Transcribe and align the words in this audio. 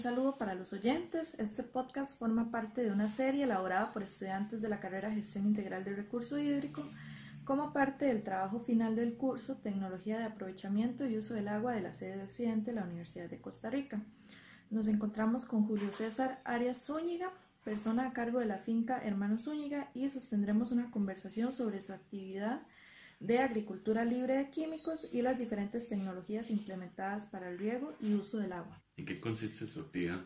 saludo 0.00 0.38
para 0.38 0.54
los 0.54 0.72
oyentes. 0.72 1.34
Este 1.38 1.62
podcast 1.62 2.18
forma 2.18 2.50
parte 2.50 2.82
de 2.82 2.90
una 2.90 3.06
serie 3.06 3.44
elaborada 3.44 3.92
por 3.92 4.02
estudiantes 4.02 4.62
de 4.62 4.70
la 4.70 4.80
carrera 4.80 5.10
Gestión 5.10 5.46
Integral 5.46 5.84
del 5.84 5.96
Recurso 5.96 6.38
Hídrico 6.38 6.82
como 7.44 7.74
parte 7.74 8.06
del 8.06 8.22
trabajo 8.22 8.60
final 8.60 8.96
del 8.96 9.18
curso 9.18 9.58
Tecnología 9.58 10.18
de 10.18 10.24
Aprovechamiento 10.24 11.06
y 11.06 11.18
Uso 11.18 11.34
del 11.34 11.48
Agua 11.48 11.74
de 11.74 11.82
la 11.82 11.92
sede 11.92 12.16
de 12.16 12.22
Occidente 12.22 12.70
de 12.70 12.80
la 12.80 12.86
Universidad 12.86 13.28
de 13.28 13.42
Costa 13.42 13.68
Rica. 13.68 14.00
Nos 14.70 14.88
encontramos 14.88 15.44
con 15.44 15.66
Julio 15.66 15.92
César 15.92 16.40
Arias 16.44 16.82
Zúñiga, 16.86 17.30
persona 17.62 18.06
a 18.06 18.12
cargo 18.14 18.38
de 18.38 18.46
la 18.46 18.58
finca 18.58 19.04
Hermano 19.04 19.38
Zúñiga, 19.38 19.90
y 19.92 20.08
sostendremos 20.08 20.72
una 20.72 20.90
conversación 20.90 21.52
sobre 21.52 21.82
su 21.82 21.92
actividad 21.92 22.62
de 23.18 23.40
agricultura 23.40 24.06
libre 24.06 24.38
de 24.38 24.50
químicos 24.50 25.08
y 25.12 25.20
las 25.20 25.38
diferentes 25.38 25.90
tecnologías 25.90 26.48
implementadas 26.48 27.26
para 27.26 27.50
el 27.50 27.58
riego 27.58 27.92
y 28.00 28.14
uso 28.14 28.38
del 28.38 28.54
agua. 28.54 28.82
¿En 29.00 29.06
qué 29.06 29.18
consiste 29.18 29.66
su 29.66 29.80
actividad? 29.80 30.20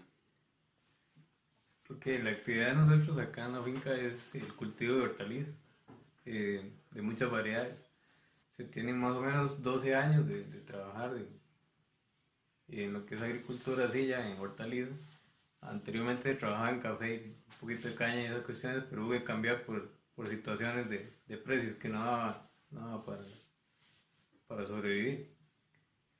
Porque 1.86 2.20
la 2.20 2.30
actividad 2.30 2.70
de 2.70 2.74
nosotros 2.74 3.16
acá 3.20 3.46
en 3.46 3.52
la 3.52 3.62
finca 3.62 3.94
es 3.94 4.34
el 4.34 4.52
cultivo 4.54 4.96
de 4.96 5.02
hortalizas, 5.02 5.54
eh, 6.24 6.72
de 6.90 7.02
muchas 7.02 7.30
variedades. 7.30 7.76
Se 8.50 8.64
tienen 8.64 8.98
más 8.98 9.12
o 9.12 9.20
menos 9.20 9.62
12 9.62 9.94
años 9.94 10.26
de, 10.26 10.42
trabajar 10.66 11.12
en 12.66 12.92
lo 12.92 13.06
que 13.06 13.14
es 13.14 13.22
agricultura 13.22 13.84
así 13.84 14.12
en 14.12 14.40
hortalizas. 14.40 14.98
Anteriormente 15.60 16.34
trabajaba 16.34 16.70
en 16.70 16.80
café, 16.80 17.36
un 17.46 17.58
poquito 17.60 17.86
de 17.86 17.94
caña 17.94 18.22
y 18.22 18.24
esas 18.24 18.42
cuestiones, 18.42 18.82
pero 18.90 19.04
hubo 19.04 19.12
que 19.12 19.22
cambiar 19.22 19.64
por, 19.64 19.88
por 20.16 20.28
situaciones 20.28 20.90
de, 20.90 21.16
de, 21.28 21.36
precios 21.36 21.76
que 21.76 21.88
no 21.88 22.04
daba, 22.04 22.50
no 22.70 23.04
para, 23.04 23.22
para 24.48 24.66
sobrevivir. 24.66 25.33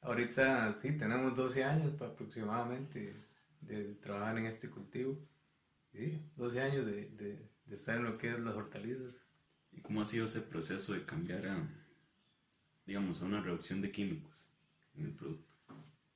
Ahorita 0.05 0.75
sí, 0.75 0.93
tenemos 0.93 1.35
12 1.35 1.65
años 1.65 2.01
aproximadamente 2.01 3.15
de, 3.63 3.95
trabajar 3.95 4.37
en 4.37 4.47
este 4.47 4.69
cultivo. 4.69 5.19
Sí, 5.93 6.21
12 6.37 6.61
años 6.61 6.87
de, 6.87 7.09
de, 7.17 7.75
estar 7.75 7.97
en 7.97 8.05
lo 8.05 8.19
que 8.19 8.31
es 8.31 8.39
las 8.39 8.55
hortalizas. 8.55 9.15
¿Y 9.73 9.81
cómo 9.81 10.03
ha 10.03 10.05
sido 10.05 10.27
ese 10.27 10.43
proceso 10.43 10.93
de 10.93 11.05
cambiar 11.07 11.47
a, 11.47 11.57
digamos, 12.85 13.23
a 13.23 13.25
una 13.25 13.41
reducción 13.41 13.81
de 13.81 13.91
químicos 13.91 14.47
en 14.95 15.07
el 15.07 15.13
producto? 15.13 15.49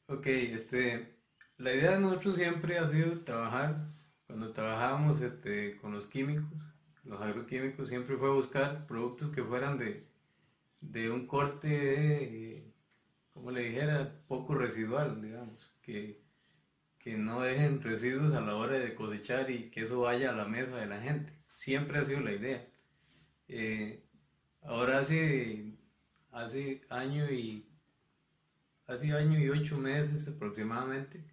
Ok, 0.07 0.27
este, 0.27 1.15
la 1.57 1.73
idea 1.73 1.93
de 1.93 2.01
nosotros 2.01 2.37
siempre 2.37 2.79
ha 2.79 2.87
sido 2.89 3.21
trabajar, 3.21 3.89
cuando 4.27 4.53
trabajábamos 4.53 5.23
este, 5.23 5.79
con 5.79 5.93
los 5.93 6.07
químicos, 6.07 6.75
los 7.05 7.21
agroquímicos, 7.23 7.89
siempre 7.89 8.19
fue 8.19 8.31
buscar 8.31 8.87
productos 8.87 9.31
que 9.31 9.43
fueran 9.43 9.79
de, 9.79 10.07
de 10.83 11.11
un 11.11 11.27
corte 11.27 11.69
de, 11.69 12.69
como 13.39 13.53
le 13.53 13.63
dijera, 13.63 14.21
poco 14.27 14.57
residual, 14.57 15.23
digamos, 15.23 15.73
que, 15.81 16.21
que 16.99 17.17
no 17.17 17.41
dejen 17.41 17.81
residuos 17.81 18.35
a 18.35 18.41
la 18.41 18.57
hora 18.57 18.79
de 18.79 18.97
cosechar 18.97 19.49
y 19.49 19.71
que 19.71 19.83
eso 19.83 20.01
vaya 20.01 20.31
a 20.31 20.37
la 20.37 20.45
mesa 20.45 20.77
de 20.77 20.87
la 20.87 21.01
gente. 21.01 21.33
Siempre 21.55 21.99
ha 21.99 22.05
sido 22.05 22.21
la 22.21 22.33
idea. 22.33 22.67
Eh, 23.47 24.03
ahora 24.63 24.99
hace, 24.99 25.73
hace 26.33 26.83
año 26.91 27.31
y 27.31 27.65
hace 28.89 29.13
año 29.13 29.39
y 29.39 29.49
ocho 29.51 29.79
meses 29.79 30.27
aproximadamente 30.27 31.25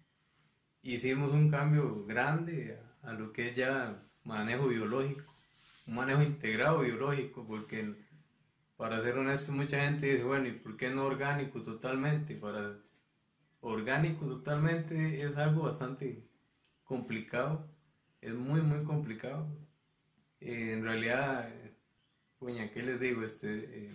hicimos 0.82 1.32
un 1.32 1.50
cambio 1.50 2.04
grande 2.04 2.78
a, 3.02 3.10
a 3.10 3.12
lo 3.14 3.32
que 3.32 3.48
es 3.48 3.56
ya 3.56 4.00
manejo 4.22 4.68
biológico, 4.68 5.34
un 5.88 5.96
manejo 5.96 6.22
integrado 6.22 6.82
biológico, 6.82 7.44
porque 7.46 7.96
para 8.76 9.00
ser 9.00 9.16
honesto, 9.18 9.52
mucha 9.52 9.84
gente 9.84 10.06
dice, 10.06 10.24
bueno, 10.24 10.48
¿y 10.48 10.52
por 10.52 10.76
qué 10.76 10.90
no 10.90 11.04
orgánico 11.04 11.62
totalmente? 11.62 12.34
Para 12.36 12.78
orgánico 13.60 14.26
totalmente 14.26 15.22
es 15.22 15.36
algo 15.36 15.62
bastante 15.62 16.28
complicado, 16.84 17.68
es 18.20 18.34
muy, 18.34 18.60
muy 18.60 18.84
complicado. 18.84 19.46
Eh, 20.40 20.72
en 20.74 20.84
realidad, 20.84 21.48
coña, 22.38 22.70
¿qué 22.70 22.82
les 22.82 23.00
digo? 23.00 23.22
Este, 23.22 23.86
eh, 23.86 23.90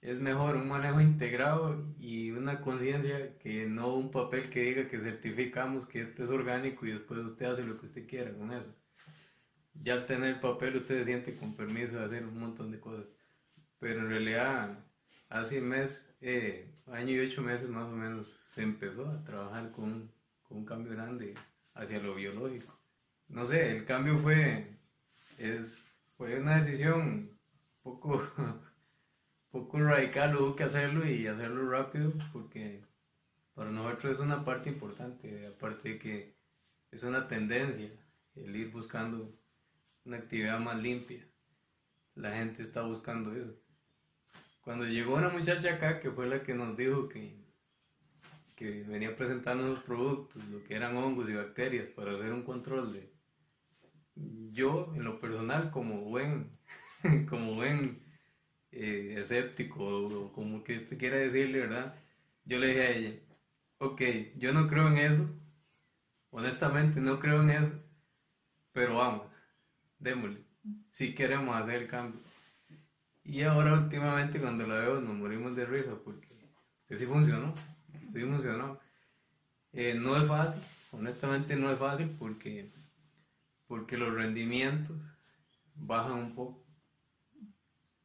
es 0.00 0.18
mejor 0.20 0.56
un 0.56 0.68
manejo 0.68 1.00
integrado 1.00 1.94
y 1.98 2.30
una 2.30 2.60
conciencia 2.60 3.38
que 3.38 3.66
no 3.66 3.94
un 3.94 4.10
papel 4.10 4.50
que 4.50 4.62
diga 4.62 4.88
que 4.88 4.98
certificamos 4.98 5.86
que 5.86 6.02
este 6.02 6.24
es 6.24 6.30
orgánico 6.30 6.86
y 6.86 6.92
después 6.92 7.20
usted 7.20 7.46
hace 7.46 7.64
lo 7.64 7.78
que 7.78 7.86
usted 7.86 8.08
quiera 8.08 8.32
con 8.32 8.52
eso. 8.52 8.74
Ya 9.74 9.94
al 9.94 10.06
tener 10.06 10.34
el 10.34 10.40
papel 10.40 10.76
usted 10.76 10.98
se 11.00 11.04
siente 11.04 11.36
con 11.36 11.54
permiso 11.54 11.96
de 11.96 12.04
hacer 12.06 12.26
un 12.26 12.38
montón 12.38 12.70
de 12.72 12.80
cosas 12.80 13.06
pero 13.82 13.98
en 13.98 14.10
realidad 14.10 14.78
hace 15.28 15.60
un 15.60 15.70
mes, 15.70 16.14
eh, 16.20 16.72
año 16.86 17.14
y 17.16 17.26
ocho 17.26 17.42
meses 17.42 17.68
más 17.68 17.88
o 17.88 17.90
menos, 17.90 18.38
se 18.54 18.62
empezó 18.62 19.08
a 19.08 19.24
trabajar 19.24 19.72
con, 19.72 20.08
con, 20.44 20.58
un 20.58 20.64
cambio 20.64 20.92
grande 20.92 21.34
hacia 21.74 21.98
lo 21.98 22.14
biológico. 22.14 22.78
No 23.26 23.44
sé, 23.44 23.76
el 23.76 23.84
cambio 23.84 24.18
fue, 24.18 24.78
es, 25.36 25.84
fue 26.16 26.38
una 26.38 26.62
decisión 26.62 27.36
poco, 27.82 28.22
poco 29.50 29.80
radical, 29.80 30.36
hubo 30.36 30.54
que 30.54 30.62
hacerlo 30.62 31.04
y 31.04 31.26
hacerlo 31.26 31.68
rápido 31.68 32.12
porque 32.32 32.84
para 33.52 33.72
nosotros 33.72 34.12
es 34.12 34.20
una 34.20 34.44
parte 34.44 34.70
importante, 34.70 35.48
aparte 35.48 35.88
de 35.88 35.98
que 35.98 36.36
es 36.92 37.02
una 37.02 37.26
tendencia 37.26 37.90
el 38.36 38.54
ir 38.54 38.70
buscando 38.70 39.36
una 40.04 40.18
actividad 40.18 40.60
más 40.60 40.80
limpia. 40.80 41.26
La 42.14 42.30
gente 42.32 42.62
está 42.62 42.82
buscando 42.82 43.34
eso. 43.34 43.61
Cuando 44.62 44.84
llegó 44.86 45.16
una 45.16 45.28
muchacha 45.28 45.74
acá, 45.74 46.00
que 46.00 46.10
fue 46.10 46.28
la 46.28 46.44
que 46.44 46.54
nos 46.54 46.76
dijo 46.76 47.08
que, 47.08 47.36
que 48.54 48.84
venía 48.84 49.16
presentando 49.16 49.66
los 49.66 49.80
productos, 49.80 50.42
lo 50.46 50.62
que 50.62 50.76
eran 50.76 50.96
hongos 50.96 51.28
y 51.28 51.34
bacterias, 51.34 51.88
para 51.88 52.12
hacer 52.12 52.32
un 52.32 52.44
control 52.44 52.92
de... 52.92 53.12
Yo, 54.52 54.92
en 54.94 55.02
lo 55.04 55.18
personal, 55.18 55.72
como 55.72 56.02
buen, 56.02 56.56
como 57.28 57.56
buen 57.56 58.04
eh, 58.70 59.16
escéptico, 59.18 59.84
o 59.84 60.32
como 60.32 60.62
que 60.62 60.78
usted 60.78 60.96
quiera 60.96 61.16
decirle, 61.16 61.60
¿verdad? 61.60 61.96
Yo 62.44 62.58
le 62.58 62.68
dije 62.68 62.82
a 62.82 62.90
ella, 62.90 63.20
ok, 63.78 64.00
yo 64.36 64.52
no 64.52 64.68
creo 64.68 64.88
en 64.88 64.98
eso, 64.98 65.28
honestamente 66.30 67.00
no 67.00 67.18
creo 67.18 67.42
en 67.42 67.50
eso, 67.50 67.82
pero 68.72 68.96
vamos, 68.96 69.26
démosle, 69.98 70.44
si 70.90 71.14
queremos 71.16 71.56
hacer 71.56 71.82
el 71.82 71.88
cambio. 71.88 72.20
Y 73.24 73.42
ahora 73.42 73.74
últimamente 73.74 74.40
cuando 74.40 74.66
la 74.66 74.78
veo 74.80 75.00
nos 75.00 75.14
morimos 75.14 75.54
de 75.54 75.64
risa 75.64 75.96
porque, 76.04 76.28
sí 76.90 77.06
funcionó, 77.06 77.54
sí 78.12 78.20
funcionó. 78.20 78.80
Eh, 79.72 79.94
no 79.94 80.16
es 80.16 80.26
fácil, 80.28 80.62
honestamente 80.90 81.56
no 81.56 81.70
es 81.70 81.78
fácil 81.78 82.10
porque, 82.18 82.70
porque 83.66 83.96
los 83.96 84.12
rendimientos 84.12 84.96
bajan 85.74 86.12
un 86.12 86.34
poco. 86.34 86.62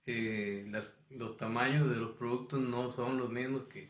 Eh, 0.05 0.71
los 1.09 1.35
tamaños 1.35 1.89
de 1.89 1.97
los 1.97 2.11
productos 2.11 2.61
no 2.61 2.91
son 2.91 3.17
los 3.17 3.29
mismos 3.29 3.63
que, 3.63 3.89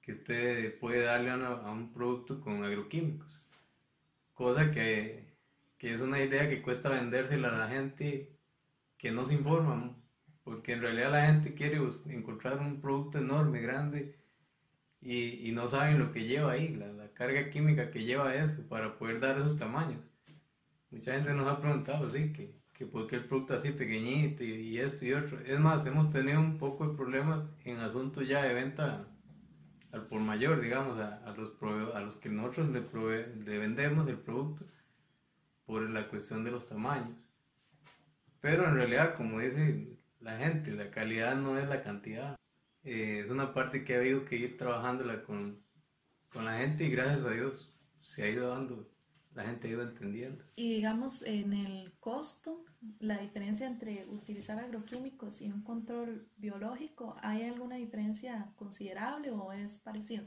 que 0.00 0.12
usted 0.12 0.78
puede 0.78 1.02
darle 1.02 1.30
a, 1.30 1.72
un 1.72 1.92
producto 1.92 2.40
con 2.40 2.62
agroquímicos. 2.62 3.44
Cosa 4.34 4.70
que, 4.70 5.36
que, 5.78 5.94
es 5.94 6.00
una 6.02 6.20
idea 6.22 6.48
que 6.48 6.62
cuesta 6.62 6.90
vendérsela 6.90 7.48
a 7.48 7.58
la 7.58 7.68
gente 7.68 8.38
que 8.98 9.10
no 9.10 9.24
se 9.24 9.34
informa 9.34 9.96
porque 10.44 10.72
en 10.72 10.82
realidad 10.82 11.10
la 11.10 11.26
gente 11.26 11.54
quiere 11.54 11.80
encontrar 12.06 12.60
un 12.60 12.80
producto 12.80 13.18
enorme, 13.18 13.60
grande, 13.60 14.14
y, 15.00 15.48
y 15.48 15.52
no 15.52 15.68
saben 15.68 15.98
lo 15.98 16.12
que 16.12 16.24
lleva 16.24 16.52
ahí, 16.52 16.74
la, 16.76 16.88
la, 16.92 17.12
carga 17.12 17.50
química 17.50 17.90
que 17.90 18.04
lleva 18.04 18.34
eso 18.34 18.66
para 18.68 18.98
poder 18.98 19.20
dar 19.20 19.36
esos 19.38 19.58
tamaños. 19.58 20.00
Mucha 20.90 21.12
gente 21.12 21.34
nos 21.34 21.46
ha 21.46 21.60
preguntado, 21.60 22.08
sí, 22.10 22.32
que, 22.32 22.54
que 22.72 22.86
por 22.86 23.06
qué 23.06 23.16
el 23.16 23.24
producto 23.26 23.54
así 23.54 23.72
pequeñito 23.72 24.44
y, 24.44 24.78
esto 24.78 25.04
y 25.04 25.12
otro. 25.12 25.40
Es 25.40 25.58
más, 25.60 25.86
hemos 25.86 26.10
tenido 26.10 26.40
un 26.40 26.58
poco 26.58 26.88
de 26.88 26.96
problemas 26.96 27.44
en 27.64 27.78
asuntos 27.78 28.26
ya 28.26 28.42
de 28.42 28.54
venta 28.54 29.06
al 29.92 30.06
por 30.06 30.20
mayor, 30.20 30.60
digamos, 30.60 30.98
a, 30.98 31.24
a 31.24 31.34
los, 31.36 31.52
a 31.94 32.00
los 32.00 32.16
que 32.16 32.28
nosotros 32.28 32.68
le, 32.70 32.80
le 33.44 33.58
vendemos 33.58 34.08
el 34.08 34.18
producto 34.18 34.64
por 35.66 35.88
la 35.88 36.08
cuestión 36.08 36.44
de 36.44 36.50
los 36.50 36.68
tamaños. 36.68 37.16
Pero 38.40 38.66
en 38.66 38.74
realidad, 38.74 39.16
como 39.16 39.40
dice 39.40 39.93
la 40.24 40.38
gente, 40.38 40.72
la 40.72 40.90
calidad 40.90 41.36
no 41.36 41.58
es 41.58 41.68
la 41.68 41.82
cantidad. 41.82 42.34
Eh, 42.82 43.20
es 43.22 43.30
una 43.30 43.52
parte 43.52 43.84
que 43.84 43.94
ha 43.94 43.98
habido 43.98 44.24
que 44.24 44.36
ir 44.36 44.56
trabajándola 44.56 45.22
con, 45.22 45.62
con 46.32 46.46
la 46.46 46.58
gente 46.58 46.84
y 46.84 46.90
gracias 46.90 47.24
a 47.24 47.30
Dios 47.30 47.70
se 48.00 48.24
ha 48.24 48.30
ido 48.30 48.48
dando, 48.48 48.90
la 49.34 49.44
gente 49.44 49.68
ha 49.68 49.70
ido 49.70 49.82
entendiendo. 49.82 50.44
Y 50.56 50.76
digamos, 50.76 51.22
en 51.22 51.52
el 51.52 51.92
costo, 52.00 52.64
la 53.00 53.18
diferencia 53.18 53.66
entre 53.66 54.06
utilizar 54.06 54.58
agroquímicos 54.58 55.42
y 55.42 55.50
un 55.50 55.62
control 55.62 56.26
biológico, 56.36 57.16
¿hay 57.22 57.42
alguna 57.44 57.76
diferencia 57.76 58.50
considerable 58.56 59.30
o 59.30 59.52
es 59.52 59.78
parecido? 59.78 60.24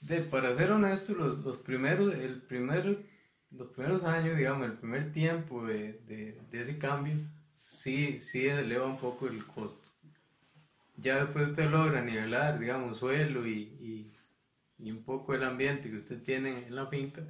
De, 0.00 0.20
para 0.20 0.54
ser 0.54 0.72
honesto, 0.72 1.14
los, 1.14 1.38
los, 1.38 1.58
primeros, 1.58 2.14
el 2.14 2.42
primer, 2.42 3.06
los 3.50 3.68
primeros 3.72 4.04
años, 4.04 4.36
digamos, 4.36 4.66
el 4.66 4.78
primer 4.78 5.12
tiempo 5.12 5.64
de, 5.64 6.00
de, 6.00 6.42
de 6.50 6.62
ese 6.62 6.78
cambio, 6.78 7.16
sí, 7.84 8.18
sí 8.18 8.46
eleva 8.46 8.86
un 8.86 8.96
poco 8.96 9.26
el 9.26 9.44
costo. 9.44 9.90
Ya 10.96 11.16
después 11.16 11.50
usted 11.50 11.70
logra 11.70 12.00
nivelar, 12.00 12.58
digamos, 12.58 12.98
suelo 12.98 13.46
y, 13.46 14.10
y 14.78 14.90
un 14.90 15.02
poco 15.02 15.34
el 15.34 15.44
ambiente 15.44 15.90
que 15.90 15.98
usted 15.98 16.22
tiene 16.22 16.66
en 16.66 16.74
la 16.74 16.86
finca, 16.86 17.22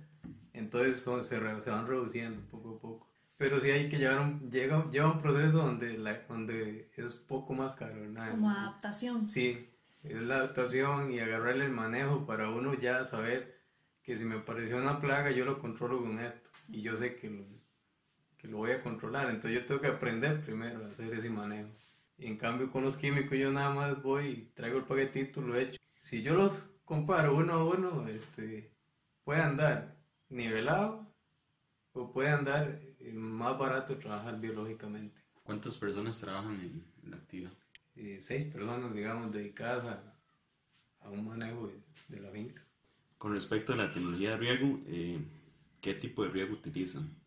entonces 0.53 1.01
son, 1.01 1.25
se, 1.25 1.41
se, 1.61 1.71
van 1.71 1.87
reduciendo 1.89 2.41
poco 2.51 2.77
a 2.77 2.81
poco. 2.81 3.09
Pero 3.37 3.59
sí 3.59 3.71
hay 3.71 3.89
que 3.89 3.99
llevar 3.99 4.21
un, 4.21 4.49
llega, 4.49 4.89
lleva 4.93 5.11
un 5.11 5.21
proceso 5.21 5.59
donde, 5.59 5.99
la, 5.99 6.21
donde 6.29 6.89
es 6.97 7.15
poco 7.15 7.53
más 7.53 7.75
caro. 7.75 7.95
Como 8.31 8.49
adaptación. 8.49 9.29
Sí, 9.29 9.69
es 10.05 10.23
la 10.23 10.37
adaptación 10.37 11.13
y 11.13 11.19
agarrarle 11.19 11.65
el 11.65 11.73
manejo 11.73 12.27
para 12.27 12.51
uno 12.51 12.75
ya 12.75 13.05
saber 13.05 13.61
que 14.05 14.17
si 14.17 14.25
me 14.25 14.37
apareció 14.37 14.77
una 14.77 15.01
plaga 15.01 15.33
yo 15.33 15.45
lo 15.45 15.59
controlo 15.59 16.01
con 16.01 16.21
esto 16.21 16.51
y 16.69 16.83
yo 16.83 16.97
sé 16.97 17.17
que 17.17 17.29
lo, 17.31 17.45
que 18.45 18.51
lo 18.51 18.59
voy 18.59 18.73
a 18.73 18.83
controlar. 18.83 19.31
Entonces 19.31 19.59
yo 19.59 19.65
tengo 19.65 19.81
que 19.81 19.87
aprender 19.87 20.45
primero 20.45 20.85
a 20.85 20.89
hacer 20.89 21.15
ese 21.15 21.31
manejo. 21.31 21.71
Y 22.19 22.27
en 22.27 22.37
cambio 22.37 22.71
con 22.71 22.85
los 22.85 22.97
químicos 22.97 23.39
yo 23.39 23.51
nada 23.51 23.71
más 23.71 24.03
voy, 24.03 24.51
traigo 24.55 24.79
el 24.79 24.85
paquetito, 24.85 25.41
lo 25.41 25.57
echo. 25.57 25.81
Si 26.03 26.23
yo 26.23 26.35
los 26.35 26.53
comparo 26.85 27.37
uno 27.37 27.55
a 27.55 27.65
uno, 27.65 28.07
este, 28.07 28.71
puede 29.25 29.41
andar 29.41 29.97
nivelado 30.29 31.11
o 31.95 32.13
puede 32.13 32.29
andar 32.29 32.81
más 33.15 33.59
barato 33.59 33.97
trabajar 33.97 34.39
biológicamente. 34.39 35.19
¿Cuántas 35.43 35.79
personas 35.79 36.21
trabajan 36.21 36.61
en, 36.61 37.11
la 37.11 37.17
actividad? 37.17 37.53
Eh, 37.97 38.19
seis 38.21 38.45
personas, 38.45 38.93
digamos, 38.93 39.33
dedicadas 39.33 39.87
a, 39.87 40.19
a 41.01 41.11
un 41.11 41.25
manejo 41.27 41.73
de, 42.09 42.21
la 42.21 42.31
finca. 42.31 42.63
Con 43.17 43.33
respecto 43.33 43.73
a 43.73 43.77
la 43.77 43.91
tecnología 43.91 44.31
de 44.33 44.37
riego, 44.37 44.81
eh, 44.87 45.19
¿qué 45.81 45.95
tipo 45.95 46.25
de 46.25 46.31
riego 46.31 46.53
utilizan? 46.53 47.24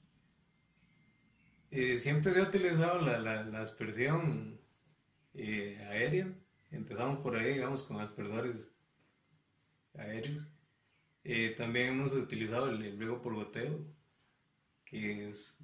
Eh, 1.71 1.97
siempre 1.97 2.31
se 2.33 2.39
ha 2.39 2.43
utilizado 2.43 3.01
la, 3.01 3.19
la, 3.19 3.61
aspersión 3.61 4.59
aérea. 5.35 6.33
Empezamos 6.71 7.19
por 7.19 7.35
ahí, 7.35 7.53
digamos, 7.53 7.83
con 7.83 7.99
aspersores 7.99 8.67
aéreos. 9.95 10.51
también 11.57 11.89
hemos 11.89 12.13
utilizado 12.13 12.69
el, 12.69 12.81
el 12.83 12.97
riego 12.97 13.21
por 13.21 13.35
goteo, 13.35 13.79
que 14.85 15.27
es, 15.27 15.57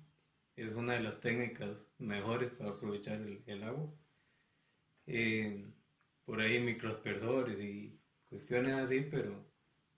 es 0.56 0.74
una 0.74 0.94
de 0.94 1.02
las 1.02 1.20
técnicas 1.20 1.70
mejores 1.98 2.52
para 2.52 2.72
aprovechar 2.72 3.20
el, 3.22 3.64
agua. 3.64 3.90
Eh, 5.08 5.66
por 6.26 6.42
ahí 6.42 6.60
microaspersores 6.60 7.60
y 7.60 8.00
cuestiones 8.30 8.74
así, 8.76 9.02
pero, 9.10 9.46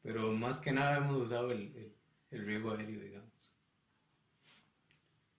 pero 0.01 0.31
más 0.31 0.57
que 0.59 0.71
nada 0.71 0.97
hemos 0.97 1.23
usado 1.23 1.51
el, 1.51 1.93
el, 2.31 2.45
riego 2.45 2.71
aéreo, 2.71 3.01
digamos. 3.01 3.34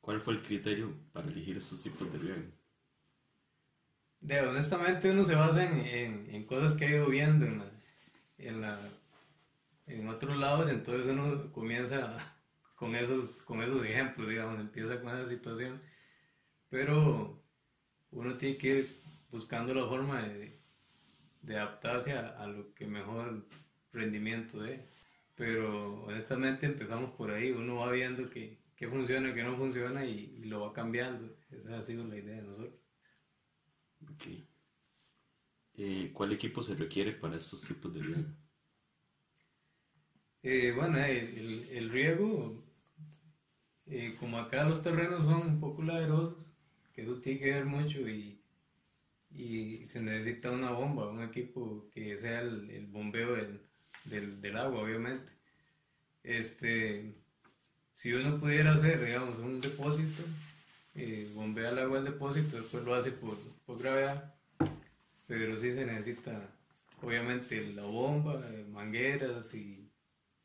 ¿Cuál 0.06 0.20
fue 0.20 0.34
el 0.34 0.42
criterio 0.42 0.94
para 1.12 1.26
elegir 1.26 1.56
estos 1.56 1.82
tipos 1.82 2.12
de 2.12 2.18
riego? 2.20 2.42
De, 4.20 4.40
honestamente 4.40 5.10
uno 5.10 5.24
se 5.24 5.34
basa 5.34 5.64
en, 5.64 6.32
en, 6.32 6.46
cosas 6.46 6.74
que 6.74 6.84
ha 6.84 6.90
ido 6.90 7.08
viendo 7.08 7.44
en, 7.44 7.60
en, 8.38 8.60
la, 8.60 8.78
en 9.88 10.08
otros 10.08 10.38
lados, 10.38 10.70
entonces 10.70 11.10
uno 11.10 11.50
comienza 11.50 12.04
a 12.04 12.36
con 12.76 12.94
esos, 12.94 13.38
con 13.38 13.64
esos 13.64 13.84
ejemplos, 13.84 14.28
digamos, 14.28 14.60
empieza 14.60 15.00
con 15.00 15.08
esa 15.08 15.26
situación, 15.26 15.80
pero 16.68 17.42
uno 18.12 18.36
tiene 18.36 18.58
que 18.58 18.78
ir 18.78 18.96
buscando 19.32 19.74
la 19.74 19.88
forma 19.88 20.22
de, 20.22 20.56
de 21.42 21.56
adaptarse 21.56 22.12
a, 22.12 22.46
lo 22.46 22.72
que 22.74 22.86
mejor 22.86 23.44
rendimiento 23.92 24.60
dé. 24.60 24.86
Pero 25.34 26.04
honestamente 26.04 26.64
empezamos 26.64 27.10
por 27.10 27.32
ahí, 27.32 27.50
uno 27.50 27.78
va 27.78 27.90
viendo 27.90 28.30
que, 28.30 28.64
que 28.76 28.88
funciona, 28.88 29.34
que 29.34 29.42
no 29.42 29.56
funciona 29.56 30.04
y, 30.04 30.44
lo 30.44 30.60
va 30.60 30.72
cambiando. 30.72 31.36
Esa 31.50 31.78
ha 31.78 31.82
sido 31.82 32.04
la 32.04 32.16
idea 32.16 32.36
de 32.36 32.42
nosotros. 32.42 32.80
Okay. 34.14 34.46
Eh, 35.78 36.10
¿Cuál 36.12 36.32
equipo 36.32 36.62
se 36.62 36.74
requiere 36.74 37.12
para 37.12 37.36
estos 37.36 37.62
tipos 37.62 37.92
de 37.92 38.02
riego? 38.02 38.30
Eh, 40.42 40.72
bueno, 40.76 40.98
el, 40.98 41.66
el, 41.70 41.90
riego 41.90 42.62
eh, 43.86 44.14
como 44.18 44.38
acá 44.38 44.68
los 44.68 44.82
terrenos 44.82 45.24
son 45.24 45.42
un 45.42 45.60
poco 45.60 45.82
laderosos, 45.82 46.46
que 46.92 47.02
eso 47.02 47.20
tiene 47.20 47.40
que 47.40 47.50
ver 47.52 47.66
mucho 47.66 48.08
y, 48.08 48.40
y 49.30 49.86
se 49.86 50.00
necesita 50.00 50.50
una 50.50 50.70
bomba, 50.70 51.08
un 51.08 51.22
equipo 51.22 51.88
que 51.90 52.16
sea 52.16 52.40
el, 52.40 52.70
el 52.70 52.86
bombeo 52.86 53.34
del, 53.34 53.60
del, 54.04 54.40
del, 54.40 54.56
agua, 54.56 54.82
obviamente. 54.82 55.32
Este, 56.22 57.14
si 57.96 58.12
uno 58.12 58.38
pudiera 58.38 58.72
hacer, 58.74 59.04
digamos, 59.04 59.38
un 59.38 59.60
depósito, 59.60 60.22
eh, 60.94 61.30
bombea 61.34 61.70
el 61.70 61.80
agua 61.80 61.98
al 61.98 62.04
depósito, 62.04 62.56
después 62.58 62.84
lo 62.84 62.94
hace 62.94 63.10
por, 63.12 63.36
por 63.64 63.78
gravedad, 63.78 64.34
pero 65.26 65.56
sí 65.56 65.72
se 65.72 65.84
necesita, 65.84 66.48
obviamente, 67.02 67.72
la 67.72 67.82
bomba, 67.82 68.40
mangueras 68.70 69.52
y 69.54 69.86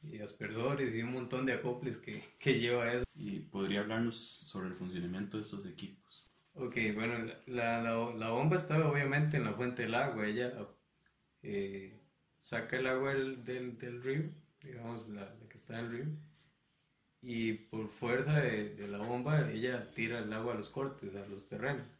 y 0.03 0.19
aspersores 0.19 0.95
y 0.95 1.03
un 1.03 1.13
montón 1.13 1.45
de 1.45 1.53
acoples 1.53 1.97
que, 1.97 2.21
que 2.39 2.59
lleva 2.59 2.91
eso. 2.91 3.05
¿Y 3.15 3.39
podría 3.39 3.81
hablarnos 3.81 4.17
sobre 4.17 4.69
el 4.69 4.75
funcionamiento 4.75 5.37
de 5.37 5.43
estos 5.43 5.65
equipos? 5.65 6.31
Ok, 6.53 6.75
bueno, 6.95 7.13
la, 7.47 7.81
la, 7.81 8.13
la 8.15 8.29
bomba 8.29 8.57
está 8.57 8.87
obviamente 8.89 9.37
en 9.37 9.45
la 9.45 9.53
fuente 9.53 9.83
del 9.83 9.95
agua, 9.95 10.27
ella 10.27 10.51
eh, 11.43 11.97
saca 12.39 12.77
el 12.77 12.87
agua 12.87 13.13
del, 13.13 13.43
del, 13.43 13.77
del 13.77 14.03
río, 14.03 14.23
digamos 14.61 15.07
la, 15.07 15.33
que 15.47 15.57
está 15.57 15.79
en 15.79 15.85
el 15.85 15.91
río, 15.91 16.05
y 17.21 17.53
por 17.53 17.87
fuerza 17.89 18.39
de, 18.39 18.75
de, 18.75 18.87
la 18.87 18.97
bomba 18.97 19.49
ella 19.51 19.91
tira 19.91 20.19
el 20.19 20.33
agua 20.33 20.53
a 20.53 20.57
los 20.57 20.69
cortes, 20.69 21.15
a 21.15 21.27
los 21.27 21.47
terrenos. 21.47 21.97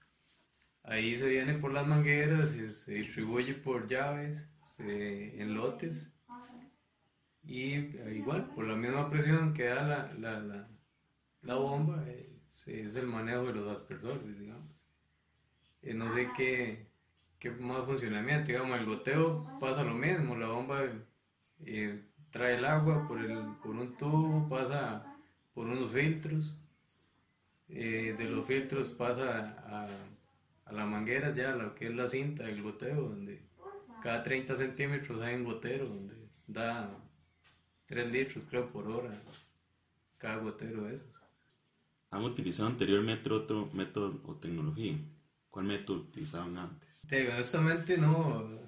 Ahí 0.84 1.16
se 1.16 1.28
viene 1.28 1.54
por 1.54 1.72
las 1.74 1.86
mangueras, 1.86 2.50
se, 2.50 2.72
se 2.72 2.94
distribuye 2.94 3.54
por 3.54 3.88
llaves, 3.88 4.48
en 4.80 5.54
lotes 5.54 6.12
y 7.44 7.74
eh, 7.74 8.14
igual, 8.16 8.50
por 8.54 8.66
la 8.66 8.76
misma 8.76 9.10
presión 9.10 9.54
que 9.54 9.66
da 9.66 9.84
la, 9.84 10.14
la, 10.20 10.40
la, 10.40 10.68
la 11.42 11.56
bomba, 11.56 12.04
eh, 12.08 12.40
es 12.68 12.96
el 12.96 13.08
manejo 13.08 13.46
de 13.46 13.54
los 13.54 13.68
aspersores, 13.68 14.40
digamos. 14.40 14.90
Eh, 15.82 15.94
no 15.94 16.14
sé 16.14 16.30
qué, 16.38 16.88
qué, 17.40 17.50
más 17.52 17.86
funcionamiento, 17.86 18.48
digamos, 18.48 18.80
el 18.80 18.86
goteo 18.86 19.58
pasa 19.60 19.84
lo 19.84 19.94
mismo, 19.94 20.36
la 20.36 20.48
bomba 20.48 20.82
trae 22.30 22.56
el 22.56 22.66
agua 22.66 23.08
por, 23.08 23.20
el, 23.20 23.56
por 23.64 23.72
un 23.72 23.98
tubo, 23.98 24.48
pasa 24.48 25.11
por 25.54 25.68
unos 25.68 25.92
filtros, 25.92 26.58
de 27.68 28.28
los 28.30 28.46
filtros 28.46 28.90
pasa 28.90 29.58
a, 29.66 29.88
a 30.66 30.74
la 30.74 30.86
manguera 30.86 31.34
ya, 31.34 31.56
lo 31.56 31.74
que 31.76 31.88
es 31.88 31.96
la 31.96 32.08
cinta 32.08 32.44
del 32.44 32.62
goteo, 32.62 33.02
donde 33.02 33.42
cada 34.02 34.24
30 34.24 34.56
centímetros 34.56 35.22
hay 35.22 35.36
un 35.36 35.44
gotero, 35.44 35.88
donde 35.88 36.16
da 36.48 36.90
3 37.86 38.12
litros 38.12 38.46
creo 38.46 38.68
por 38.68 38.88
hora 38.88 39.22
cada 40.18 40.38
gotero 40.38 40.84
de 40.84 40.96
esos. 40.96 41.08
¿Han 42.12 42.24
utilizado 42.24 42.70
anteriormente 42.70 43.32
otro 43.32 43.70
método 43.74 44.22
o 44.26 44.36
tecnología? 44.36 44.98
¿Cuál 45.50 45.66
método 45.66 46.02
utilizaban 46.02 46.58
antes? 46.58 47.08
honestamente 47.12 47.98
no. 47.98 48.60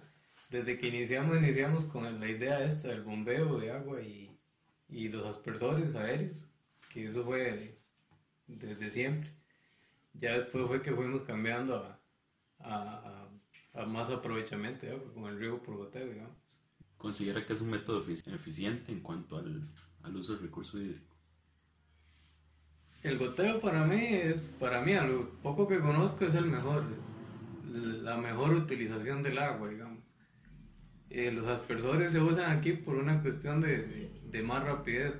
Desde 0.50 0.77
que 0.77 0.88
iniciamos, 0.88 1.38
iniciamos 1.38 1.86
con 1.86 2.19
la 2.19 2.29
idea 2.29 2.63
esta 2.63 2.89
del 2.89 3.01
bombeo 3.01 3.60
de 3.60 3.72
agua 3.72 4.01
y, 4.01 4.39
y 4.88 5.10
los 5.10 5.25
aspersores 5.25 5.96
aéreos, 5.96 6.48
que 6.93 7.07
eso 7.07 7.23
fue 7.23 7.79
desde 8.47 8.91
siempre. 8.91 9.33
Ya 10.13 10.38
después 10.38 10.67
fue 10.67 10.81
que 10.81 10.93
fuimos 10.93 11.23
cambiando 11.23 11.77
a, 11.77 12.00
a, 12.59 13.27
a, 13.73 13.85
más 13.85 14.12
aprovechamiento 14.12 14.85
agua, 14.88 15.13
con 15.13 15.25
el 15.25 15.39
riego 15.39 15.63
por 15.63 15.77
goteo, 15.77 16.07
digamos 16.07 16.43
considera 17.03 17.45
que 17.45 17.51
es 17.51 17.59
un 17.59 17.69
método 17.69 18.01
eficiente 18.33 18.89
en 18.89 19.01
cuanto 19.01 19.35
al, 19.35 19.67
al 20.03 20.15
uso 20.15 20.35
del 20.35 20.43
recurso 20.43 20.79
hídrico? 20.79 21.13
El 23.03 23.17
goteo 23.17 23.59
para 23.59 23.83
mí 23.83 24.01
es, 24.01 24.47
para 24.47 24.81
mí, 24.81 24.93
a 24.93 25.03
lo 25.03 25.29
poco 25.41 25.67
que 25.67 25.81
conozco, 25.81 26.23
es 26.23 26.33
el 26.33 26.45
mejor, 26.45 26.85
la 27.73 28.15
mejor 28.15 28.53
utilización 28.53 29.21
del 29.21 29.38
agua, 29.38 29.67
digamos. 29.67 30.15
Eh, 31.09 31.29
los 31.33 31.45
aspersores 31.47 32.13
se 32.13 32.21
usan 32.21 32.57
aquí 32.57 32.71
por 32.71 32.95
una 32.95 33.21
cuestión 33.21 33.59
de, 33.59 34.09
de, 34.23 34.41
más 34.41 34.63
rapidez, 34.63 35.13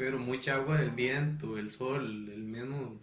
pero 0.00 0.18
mucha 0.18 0.54
agua 0.54 0.78
del 0.78 0.92
viento, 0.92 1.58
el 1.58 1.70
sol, 1.70 2.30
el 2.32 2.44
mismo, 2.44 2.98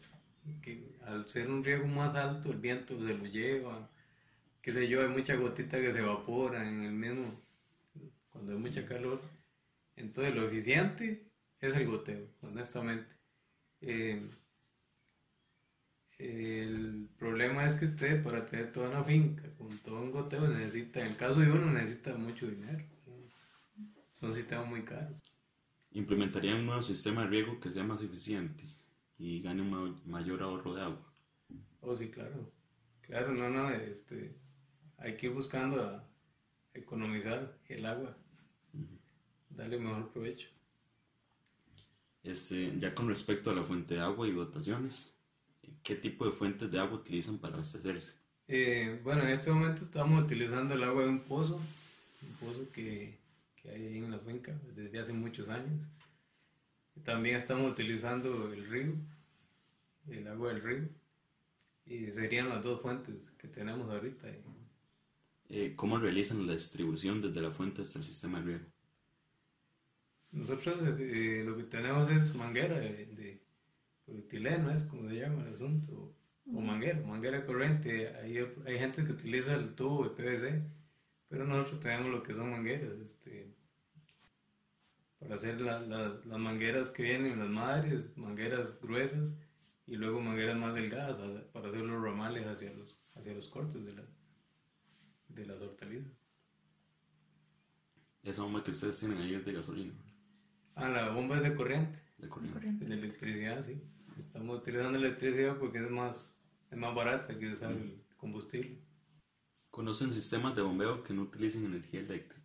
que 0.64 0.98
al 1.06 1.28
ser 1.30 1.48
un 1.48 1.64
riego 1.64 1.86
más 1.86 2.16
alto, 2.16 2.52
el 2.52 2.58
viento 2.58 2.98
se 2.98 3.14
lo 3.14 3.28
lleva, 3.28 3.88
qué 4.64 4.72
sé 4.72 4.88
yo, 4.88 5.04
hay 5.04 5.08
mucha 5.10 5.36
gotita 5.36 5.80
que 5.80 5.94
se 5.94 6.00
evapora 6.00 6.68
en 6.68 6.82
el 6.86 6.94
mismo 6.94 7.40
cuando 8.32 8.54
hay 8.54 8.58
mucha 8.58 8.84
calor. 8.84 9.22
Entonces 9.96 10.34
lo 10.34 10.48
eficiente 10.48 11.24
es 11.60 11.76
el 11.76 11.86
goteo, 11.86 12.26
honestamente. 12.42 13.16
Eh, 13.82 14.28
el 16.18 17.10
problema 17.20 17.68
es 17.68 17.76
que 17.76 17.86
usted 17.86 18.24
para 18.24 18.44
tener 18.48 18.72
toda 18.72 18.90
una 18.90 19.04
finca 19.04 19.44
con 19.60 19.70
todo 19.84 20.02
un 20.02 20.10
goteo 20.10 20.48
necesita, 20.48 21.02
en 21.02 21.12
el 21.12 21.16
caso 21.16 21.42
de 21.42 21.52
uno 21.52 21.72
necesita 21.72 22.16
mucho 22.16 22.48
dinero. 22.48 22.84
Son 24.14 24.34
sistemas 24.34 24.66
muy 24.66 24.82
caros. 24.82 25.37
Implementaría 25.98 26.54
un 26.54 26.68
nuevo 26.68 26.84
sistema 26.84 27.24
de 27.24 27.30
riego 27.30 27.60
que 27.60 27.72
sea 27.72 27.84
más 27.84 28.04
eficiente 28.04 28.64
y 29.18 29.42
gane 29.42 29.64
un 29.64 30.00
mayor 30.06 30.44
ahorro 30.44 30.76
de 30.76 30.82
agua. 30.84 31.12
Oh, 31.82 31.98
sí, 31.98 32.10
claro. 32.10 32.52
Claro, 33.02 33.34
no, 33.34 33.50
no, 33.50 33.72
este, 33.72 34.38
hay 35.00 35.18
que 35.18 35.26
ir 35.26 35.34
buscando 35.34 35.82
a 35.82 36.08
economizar 36.76 37.58
el 37.68 37.84
agua. 37.84 38.16
Darle 39.50 39.80
mejor 39.80 40.12
provecho. 40.12 40.50
Este, 42.22 42.78
ya 42.78 42.94
con 42.94 43.08
respecto 43.08 43.50
a 43.50 43.56
la 43.56 43.64
fuente 43.64 43.96
de 43.96 44.02
agua 44.02 44.28
y 44.28 44.34
dotaciones, 44.34 45.18
¿qué 45.82 45.96
tipo 45.96 46.26
de 46.28 46.32
fuentes 46.32 46.70
de 46.70 46.80
agua 46.80 47.00
utilizan 47.00 47.40
para 47.40 47.56
abastecerse? 47.56 48.20
Eh, 48.48 49.02
bueno, 49.04 49.24
en 49.24 49.30
este 49.30 49.50
momento 49.52 49.82
estamos 49.82 50.24
utilizando 50.24 50.76
el 50.76 50.84
agua 50.84 51.02
de 51.02 51.10
un 51.10 51.22
pozo, 51.22 51.56
un 51.56 52.34
pozo 52.48 52.72
que, 52.72 53.18
que 53.68 53.76
hay 53.76 53.88
ahí 53.88 53.98
en 53.98 54.12
la 54.12 54.20
finca 54.20 54.60
desde 54.76 55.00
hace 55.00 55.14
muchos 55.14 55.50
años. 55.50 55.84
También 57.04 57.36
estamos 57.36 57.72
utilizando 57.72 58.52
el 58.52 58.66
río, 58.66 58.94
el 60.08 60.28
agua 60.28 60.54
del 60.54 60.64
río, 60.64 60.90
y 61.86 62.12
serían 62.12 62.50
las 62.50 62.64
dos 62.64 62.82
fuentes 62.82 63.30
que 63.38 63.48
tenemos 63.48 63.90
ahorita. 63.90 64.28
Eh, 65.50 65.74
¿Cómo 65.76 65.98
realizan 66.00 66.46
la 66.48 66.54
distribución 66.54 67.22
desde 67.22 67.42
la 67.42 67.52
fuente 67.52 67.82
hasta 67.82 68.00
el 68.00 68.06
sistema 68.06 68.40
de 68.40 68.46
riego? 68.46 68.66
Nosotros 70.32 70.82
eh, 71.00 71.44
lo 71.46 71.56
que 71.56 71.64
tenemos 71.64 72.10
es 72.10 72.36
manguera 72.36 72.80
de, 72.80 73.06
de 73.06 73.42
polietileno, 74.06 74.72
es 74.72 74.84
como 74.84 75.10
se 75.10 75.16
llama 75.16 75.44
el 75.44 75.54
asunto, 75.54 76.16
o 76.54 76.62
manguera, 76.62 77.00
manguera 77.02 77.46
corriente. 77.46 78.10
Hay, 78.16 78.38
hay 78.66 78.80
gente 78.80 79.06
que 79.06 79.12
utiliza 79.12 79.56
el 79.56 79.76
tubo 79.76 80.08
de 80.08 80.10
PVC, 80.12 80.64
pero 81.30 81.46
nosotros 81.46 81.80
tenemos 81.80 82.12
lo 82.12 82.24
que 82.24 82.34
son 82.34 82.52
mangueras, 82.52 83.00
este, 83.00 83.57
para 85.28 85.36
hacer 85.36 85.60
la, 85.60 85.82
las, 85.82 86.26
las 86.26 86.40
mangueras 86.40 86.90
que 86.90 87.04
vienen, 87.04 87.40
las 87.40 87.50
madres, 87.50 88.16
mangueras 88.16 88.80
gruesas, 88.80 89.34
y 89.86 89.98
luego 89.98 90.22
mangueras 90.22 90.58
más 90.58 90.74
delgadas 90.74 91.20
para 91.52 91.68
hacer 91.68 91.82
los 91.82 92.02
ramales 92.02 92.46
hacia 92.46 92.74
los, 92.74 92.98
hacia 93.14 93.34
los 93.34 93.48
cortes 93.50 93.86
de 93.86 93.94
las, 93.94 94.06
de 95.28 95.46
las 95.46 95.62
hortalizas. 95.62 96.14
Esa 98.24 98.42
bomba 98.44 98.64
que 98.64 98.72
ustedes 98.72 99.00
tienen 99.00 99.18
ahí 99.18 99.34
es 99.34 99.46
de 99.46 99.52
gasolina. 99.52 99.94
Ah, 100.76 100.90
la 100.90 101.10
bomba 101.10 101.38
es 101.38 101.44
de 101.44 101.56
corriente. 101.56 102.00
De 102.18 102.30
corriente. 102.30 102.86
De 102.86 102.96
electricidad, 102.96 103.62
sí. 103.66 103.82
Estamos 104.18 104.60
utilizando 104.60 104.98
electricidad 104.98 105.58
porque 105.58 105.80
es 105.80 105.90
más, 105.90 106.36
es 106.72 106.78
más 106.78 106.96
barata 106.96 107.38
que 107.38 107.52
usar 107.52 107.72
el 107.72 108.02
combustible. 108.16 108.80
¿Conocen 109.70 110.12
sistemas 110.12 110.56
de 110.56 110.62
bombeo 110.62 111.04
que 111.04 111.14
no 111.14 111.24
utilicen 111.24 111.66
energía 111.66 112.00
eléctrica? 112.00 112.37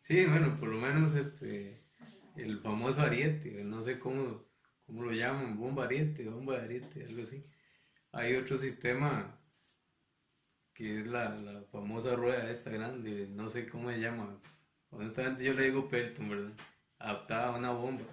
Sí, 0.00 0.24
bueno, 0.26 0.58
por 0.58 0.68
lo 0.70 0.80
menos 0.80 1.14
este, 1.14 1.76
el 2.36 2.58
famoso 2.60 3.02
ariete, 3.02 3.62
no 3.64 3.82
sé 3.82 3.98
cómo, 3.98 4.44
cómo 4.86 5.04
lo 5.04 5.12
llaman, 5.12 5.58
bomba 5.58 5.84
ariete, 5.84 6.28
bomba 6.28 6.56
ariete, 6.56 7.04
algo 7.04 7.22
así. 7.22 7.42
Hay 8.12 8.34
otro 8.34 8.56
sistema 8.56 9.38
que 10.74 11.00
es 11.00 11.06
la, 11.06 11.36
la 11.36 11.62
famosa 11.70 12.16
rueda 12.16 12.50
esta 12.50 12.70
grande, 12.70 13.28
no 13.30 13.48
sé 13.50 13.68
cómo 13.68 13.90
se 13.90 14.00
llama. 14.00 14.40
Honestamente 14.90 15.44
yo 15.44 15.54
le 15.54 15.64
digo 15.64 15.88
Pelton, 15.88 16.28
¿verdad? 16.30 16.52
Adaptada 16.98 17.48
a 17.48 17.58
una 17.58 17.70
bomba. 17.70 18.06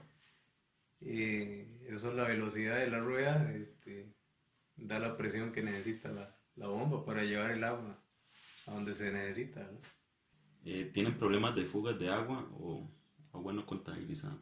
Y 0.99 1.61
eso 1.87 2.09
es 2.09 2.15
la 2.15 2.23
velocidad 2.25 2.77
de 2.77 2.87
la 2.87 2.99
rueda, 2.99 3.51
este, 3.53 4.13
da 4.75 4.99
la 4.99 5.15
presión 5.15 5.51
que 5.51 5.63
necesita 5.63 6.09
la, 6.09 6.35
la 6.55 6.67
bomba 6.67 7.05
para 7.05 7.23
llevar 7.23 7.51
el 7.51 7.63
agua 7.63 7.97
a 8.67 8.71
donde 8.71 8.93
se 8.93 9.11
necesita. 9.11 9.61
¿no? 9.61 9.79
Eh, 10.67 10.91
¿Tienen 10.93 11.17
problemas 11.17 11.55
de 11.55 11.65
fugas 11.65 11.97
de 11.97 12.09
agua 12.09 12.47
o 12.53 12.87
agua 13.33 13.53
no 13.53 13.65
contabilizada? 13.65 14.37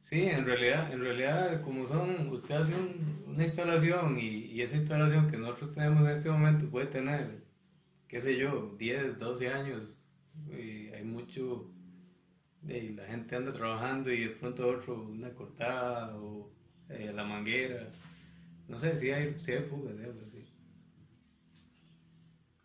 Sí, 0.00 0.22
en 0.22 0.44
realidad, 0.46 0.92
en 0.92 1.00
realidad 1.00 1.60
como 1.62 1.84
son, 1.86 2.28
usted 2.30 2.54
hace 2.56 2.74
un- 2.74 3.24
una 3.26 3.42
instalación 3.42 4.18
y, 4.18 4.28
y 4.46 4.62
esa 4.62 4.76
instalación 4.76 5.28
que 5.30 5.36
nosotros 5.36 5.74
tenemos 5.74 6.00
en 6.02 6.10
este 6.12 6.30
momento 6.30 6.70
puede 6.70 6.86
tener, 6.86 7.44
qué 8.08 8.20
sé 8.20 8.36
yo, 8.38 8.74
10, 8.78 9.18
12 9.18 9.48
años, 9.50 9.96
y 10.50 10.88
hay 10.90 11.04
mucho, 11.04 11.70
y 12.68 12.90
la 12.90 13.06
gente 13.06 13.36
anda 13.36 13.52
trabajando 13.52 14.12
y 14.12 14.24
de 14.24 14.30
pronto 14.30 14.68
otro, 14.68 15.02
una 15.02 15.30
cortada 15.34 16.16
o 16.18 16.50
eh, 16.90 17.12
la 17.14 17.24
manguera, 17.24 17.90
no 18.68 18.78
sé, 18.78 18.98
si 18.98 19.10
hay, 19.12 19.34
sí 19.38 19.52
hay 19.52 19.64
fugas 19.64 19.96
de 19.98 20.04
agua. 20.06 20.22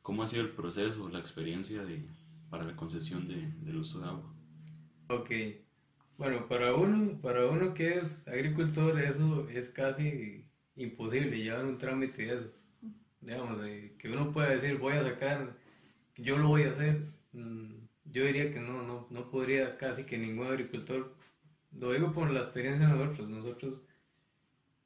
¿Cómo 0.03 0.23
ha 0.23 0.27
sido 0.27 0.43
el 0.43 0.51
proceso, 0.51 1.09
la 1.09 1.19
experiencia 1.19 1.83
de, 1.83 2.07
para 2.49 2.65
la 2.65 2.75
concesión 2.75 3.27
de, 3.27 3.51
del 3.61 3.77
uso 3.77 3.99
de 3.99 4.07
agua? 4.07 4.33
Ok, 5.09 5.29
bueno, 6.17 6.47
para 6.47 6.73
uno, 6.75 7.19
para 7.21 7.47
uno 7.47 7.73
que 7.73 7.97
es 7.99 8.27
agricultor, 8.27 8.99
eso 8.99 9.49
es 9.49 9.69
casi 9.69 10.45
imposible 10.75 11.37
llevar 11.37 11.65
un 11.65 11.77
trámite 11.77 12.23
de 12.27 12.35
eso. 12.35 12.51
Digamos, 13.21 13.61
de 13.61 13.95
que 13.99 14.09
uno 14.09 14.31
pueda 14.33 14.49
decir, 14.49 14.77
voy 14.79 14.95
a 14.95 15.03
sacar, 15.03 15.57
yo 16.17 16.37
lo 16.37 16.49
voy 16.49 16.63
a 16.63 16.71
hacer. 16.71 17.07
mm, 17.33 17.75
Yo 18.05 18.25
diría 18.25 18.53
que 18.53 18.59
no, 18.61 18.83
no, 18.83 19.07
no 19.11 19.29
podría 19.31 19.77
casi 19.77 20.05
que 20.05 20.17
ningún 20.19 20.47
agricultor, 20.47 21.15
lo 21.73 21.93
digo 21.93 22.13
por 22.13 22.31
la 22.31 22.41
experiencia 22.41 22.87
de 22.87 22.93
nosotros, 22.95 23.29
nosotros 23.29 23.81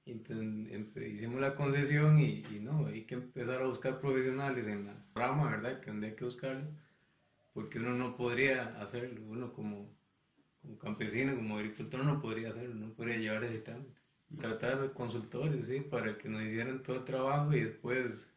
inten- 0.06 0.68
empe- 0.72 1.08
hicimos 1.16 1.42
la 1.42 1.56
concesión 1.56 2.20
y, 2.20 2.44
y 2.52 2.60
no, 2.62 2.86
hay 2.88 3.06
que 3.06 3.16
empezar 3.16 3.62
a 3.62 3.68
buscar 3.68 4.00
profesionales 4.00 4.66
en 4.68 4.86
la 4.86 5.06
rama, 5.16 5.52
¿verdad? 5.52 5.80
Que 5.82 5.92
donde 5.92 6.08
hay 6.08 6.16
que 6.16 6.26
buscarlo, 6.26 6.68
porque 7.54 7.80
uno 7.80 7.94
no 7.96 8.16
podría 8.18 8.80
hacerlo, 8.82 9.22
uno 9.28 9.54
como 9.54 9.96
como 10.62 10.78
campesino, 10.80 11.36
como 11.36 11.58
agricultor 11.58 12.04
no 12.06 12.20
podría 12.22 12.50
hacerlo, 12.50 12.76
no 12.76 12.94
podría 12.94 13.18
llevar 13.18 13.44
ese 13.44 13.60
trámite. 13.60 14.02
Tratar 14.38 14.82
de 14.82 14.94
consultores, 14.94 15.68
sí, 15.68 15.82
para 15.82 16.18
que 16.18 16.28
nos 16.30 16.44
hicieran 16.44 16.84
todo 16.84 16.98
el 16.98 17.06
trabajo 17.06 17.54
y 17.54 17.62
después 17.62 18.34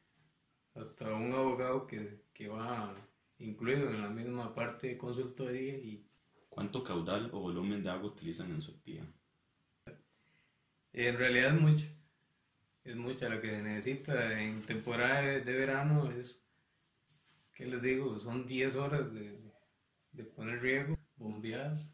hasta 0.75 1.13
un 1.15 1.33
abogado 1.33 1.87
que, 1.87 2.23
que 2.35 2.49
va 2.49 2.95
incluido 3.39 3.91
en 3.91 4.03
la 4.03 4.09
misma 4.11 4.55
parte 4.55 4.89
de 4.89 4.99
consultoría 4.99 5.77
y 5.77 6.05
¿Cuánto 6.49 6.83
caudal 6.83 7.31
o 7.33 7.41
volumen 7.41 7.83
de 7.83 7.91
agua 7.91 8.09
utilizan 8.11 8.51
en 8.51 8.63
su 8.63 8.73
actividad? 8.73 9.07
En 10.93 11.17
realidad 11.17 11.55
es 11.55 11.61
mucho, 11.61 11.87
es 12.85 12.97
mucha 12.97 13.29
lo 13.29 13.41
que 13.41 13.51
se 13.51 13.63
necesita 13.63 14.41
en 14.41 14.63
temporada 14.63 15.23
de, 15.23 15.41
de 15.43 15.53
verano 15.55 16.11
es, 16.11 16.43
¿qué 17.53 17.67
les 17.67 17.83
digo? 17.83 18.19
Son 18.21 18.47
10 18.47 18.77
horas 18.77 19.13
de, 19.13 19.39
de 20.13 20.25
poner 20.25 20.61
riego, 20.61 20.99
bombeadas. 21.17 21.91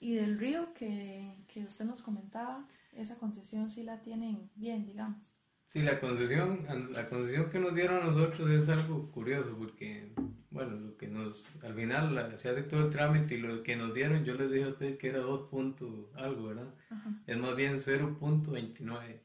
Y 0.00 0.14
del 0.14 0.38
río 0.38 0.72
que, 0.74 1.44
que 1.48 1.64
usted 1.64 1.84
nos 1.84 2.02
comentaba, 2.02 2.66
esa 2.92 3.16
concesión 3.16 3.70
sí 3.70 3.82
la 3.82 4.00
tienen 4.02 4.50
bien, 4.54 4.86
digamos. 4.86 5.35
Sí, 5.66 5.82
la 5.82 6.00
concesión, 6.00 6.64
la 6.92 7.08
concesión 7.08 7.50
que 7.50 7.58
nos 7.58 7.74
dieron 7.74 8.02
a 8.02 8.06
nosotros 8.06 8.48
es 8.50 8.68
algo 8.68 9.10
curioso 9.10 9.54
porque, 9.58 10.12
bueno, 10.50 10.76
lo 10.76 10.96
que 10.96 11.08
nos, 11.08 11.44
al 11.62 11.74
final 11.74 12.14
la- 12.14 12.38
se 12.38 12.48
hace 12.50 12.62
todo 12.62 12.84
el 12.84 12.90
trámite 12.90 13.34
y 13.34 13.38
lo 13.38 13.62
que 13.62 13.76
nos 13.76 13.92
dieron, 13.92 14.24
yo 14.24 14.34
les 14.36 14.50
dije 14.50 14.64
a 14.64 14.68
ustedes 14.68 14.96
que 14.96 15.08
era 15.08 15.18
2 15.20 15.48
punto 15.50 16.10
algo, 16.14 16.48
¿verdad? 16.48 16.72
Ajá, 16.90 17.10
Es 17.26 17.36
más 17.36 17.56
bien 17.56 17.78
0.29, 17.80 19.20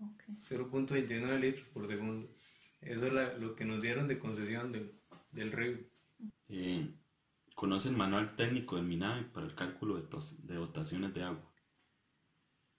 ok. 0.00 0.22
0.29 0.40 1.38
litros 1.38 1.66
por 1.68 1.86
segundo. 1.86 2.28
Eso 2.80 3.06
es 3.06 3.12
la- 3.12 3.34
lo 3.38 3.54
que 3.54 3.64
nos 3.64 3.80
dieron 3.80 4.08
de 4.08 4.18
concesión 4.18 4.72
del, 4.72 4.92
del 5.30 5.52
río. 5.52 5.78
Eh, 6.48 6.92
¿Conocen 7.54 7.92
el 7.92 7.98
manual 7.98 8.34
técnico 8.34 8.74
del 8.76 8.84
MINAVE 8.84 9.22
para 9.32 9.46
el 9.46 9.54
cálculo 9.54 9.94
de, 9.96 10.02
tos- 10.02 10.44
de 10.44 10.56
dotaciones 10.56 11.14
de 11.14 11.22
agua? 11.22 11.50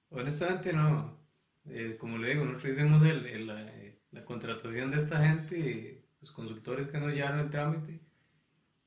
Honestamente 0.10 0.74
no. 0.74 1.25
Eh, 1.68 1.98
como 2.00 2.18
le 2.18 2.30
digo, 2.32 2.46
nosotros 2.46 2.74
hicimos 2.78 3.04
el- 3.04 3.26
el- 3.26 3.48
la, 3.48 3.72
la 4.12 4.26
contratación 4.26 4.92
de 4.92 4.98
esta 5.02 5.18
gente, 5.26 6.06
los 6.22 6.32
consultores 6.32 6.88
que 6.90 7.00
nos 7.00 7.14
llevaron 7.14 7.40
el 7.40 7.50
trámite, 7.50 8.00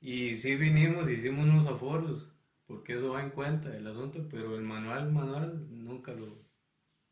y 0.00 0.36
sí 0.36 0.56
vinimos, 0.56 1.10
hicimos 1.10 1.46
unos 1.46 1.66
aforos, 1.66 2.32
porque 2.66 2.94
eso 2.96 3.10
va 3.12 3.22
en 3.22 3.30
cuenta 3.30 3.70
del 3.70 3.86
asunto, 3.86 4.26
pero 4.30 4.56
el 4.56 4.62
manual, 4.62 5.12
manual, 5.12 5.66
nunca 5.70 6.12
lo, 6.12 6.44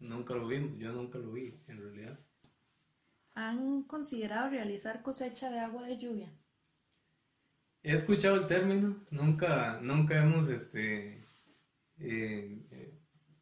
nunca 0.01 0.35
lo 0.35 0.49
vimos, 0.49 0.79
yo 0.79 0.93
nunca 0.93 1.19
lo 1.19 1.33
vi, 1.33 1.55
en 1.69 1.79
realidad. 1.81 2.19
¿Han 3.35 3.85
considerado 3.85 4.51
realizar 4.51 5.01
cosecha 5.01 5.49
de 5.49 5.61
agua 5.61 5.85
de 5.87 5.97
lluvia? 5.97 6.33
He 7.83 7.93
escuchado 7.95 8.37
el 8.37 8.47
término, 8.47 9.07
nunca, 9.11 9.81
nunca 9.81 10.23
hemos, 10.23 10.49
este, 10.49 11.25
eh, 11.99 12.67
eh, 12.71 12.95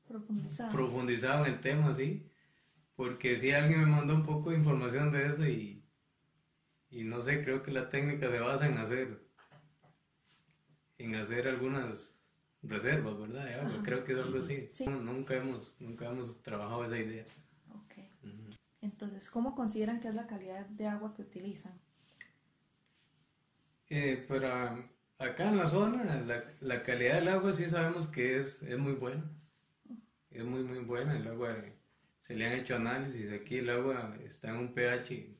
Profundizado. 0.07 0.73
profundizado 0.73 1.47
en 1.47 1.55
el 1.55 1.61
tema, 1.61 1.95
sí, 1.95 2.31
porque 2.95 3.37
si 3.39 3.53
alguien 3.53 3.81
me 3.81 3.87
mandó 3.87 4.15
un 4.15 4.23
poco 4.23 4.51
de 4.51 4.57
información 4.59 5.11
de 5.11 5.27
eso 5.27 5.47
y, 5.47 5.83
y 6.91 7.05
no 7.05 7.23
sé, 7.23 7.43
creo 7.43 7.63
que 7.63 7.71
la 7.73 7.89
técnica 7.89 8.31
se 8.31 8.39
basa 8.39 8.67
en 8.67 8.79
hacer, 8.79 9.25
en 10.99 11.15
hacer 11.17 11.49
algunas 11.49 12.19
reservas, 12.63 13.19
¿verdad? 13.19 13.45
De 13.45 13.55
agua, 13.55 13.73
Ajá. 13.75 13.83
creo 13.83 14.05
que 14.05 14.13
es 14.13 14.19
algo 14.19 14.39
así. 14.39 14.67
Sí. 14.71 14.87
No, 14.87 15.01
nunca 15.01 15.35
hemos, 15.37 15.77
nunca 15.81 16.09
hemos 16.11 16.43
trabajado 16.43 16.85
esa 16.85 16.99
idea. 16.99 17.25
Ok. 17.71 17.95
Entonces, 18.81 19.31
¿cómo 19.31 19.55
consideran 19.55 20.01
que 20.01 20.09
es 20.09 20.15
la 20.15 20.27
calidad 20.27 20.67
de 20.67 20.87
agua 20.87 21.15
que 21.15 21.23
utilizan? 21.23 21.73
Eh, 23.89 24.25
para 24.29 24.89
acá 25.19 25.49
en 25.49 25.57
la 25.59 25.67
zona, 25.67 26.05
la, 26.27 26.45
la 26.61 26.83
calidad 26.83 27.15
del 27.17 27.29
agua 27.29 27.53
sí 27.53 27.69
sabemos 27.69 28.07
que 28.09 28.41
es, 28.41 28.63
es 28.63 28.79
muy 28.79 28.93
buena. 28.93 29.25
Es 30.35 30.45
muy, 30.45 30.63
muy 30.65 30.81
buena. 30.81 31.17
El 31.17 31.27
agua, 31.29 31.51
eh, 31.53 31.73
se 32.21 32.35
le 32.35 32.47
han 32.47 32.53
hecho 32.53 32.77
análisis. 32.77 33.33
Aquí 33.33 33.59
el 33.59 33.71
agua 33.71 34.17
está 34.25 34.51
en 34.51 34.57
un 34.57 34.75
pH 34.75 35.35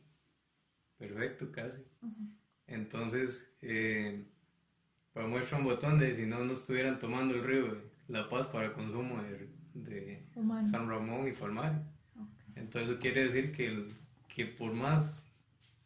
perfecto 0.97 1.53
casi. 1.53 1.85
Entonces, 2.67 3.53
eh, 3.61 4.25
para 5.13 5.27
muestra 5.27 5.59
un 5.59 5.65
botón 5.65 5.99
de 5.99 6.15
si 6.15 6.27
no, 6.27 6.45
no 6.45 6.55
estuvieran 6.55 6.99
tomando 6.99 7.35
el 7.35 7.45
río 7.45 7.83
La 8.09 8.29
Paz 8.29 8.47
para 8.47 8.73
consumo 8.73 9.23
de, 9.23 9.51
de 9.75 10.27
San 10.71 10.89
Ramón 10.89 11.29
y 11.29 11.33
Palmares. 11.33 11.81
Entonces 12.55 12.89
eso 12.89 13.01
quiere 13.01 13.25
decir 13.25 13.53
que, 13.53 13.67
el, 13.67 13.93
que 14.29 14.47
por 14.47 14.73
más 14.73 15.21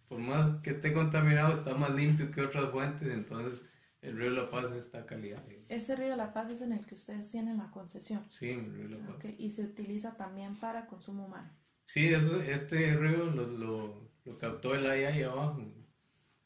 por 0.09 0.19
más 0.19 0.51
que 0.63 0.71
esté 0.71 0.93
contaminado 0.93 1.53
está 1.53 1.75
más 1.75 1.95
limpio 1.95 2.31
que 2.31 2.41
otras 2.41 2.71
fuentes, 2.71 3.09
entonces 3.09 3.69
el 4.01 4.17
río 4.17 4.31
La 4.31 4.49
Paz 4.49 4.71
está 4.73 5.05
calidad. 5.05 5.43
Ese 5.69 5.97
río 5.97 6.17
La 6.17 6.33
Paz 6.33 6.51
es 6.51 6.61
en 6.63 6.73
el 6.73 6.87
que 6.87 6.95
ustedes 6.95 7.31
tienen 7.31 7.59
la 7.59 7.71
concesión. 7.71 8.25
Sí, 8.31 8.51
el 8.51 8.73
río 8.73 8.89
La 8.89 9.07
Paz. 9.07 9.27
Y 9.39 9.51
se 9.51 9.65
utiliza 9.65 10.17
también 10.17 10.57
para 10.57 10.87
consumo 10.87 11.27
humano. 11.27 11.51
Sí, 11.85 12.07
eso, 12.09 12.41
este 12.41 12.97
río 12.97 13.27
lo, 13.27 13.47
lo, 13.47 14.11
lo 14.25 14.39
captó 14.39 14.75
el 14.75 14.87
AIA 14.87 15.09
ahí 15.09 15.23
abajo. 15.23 15.63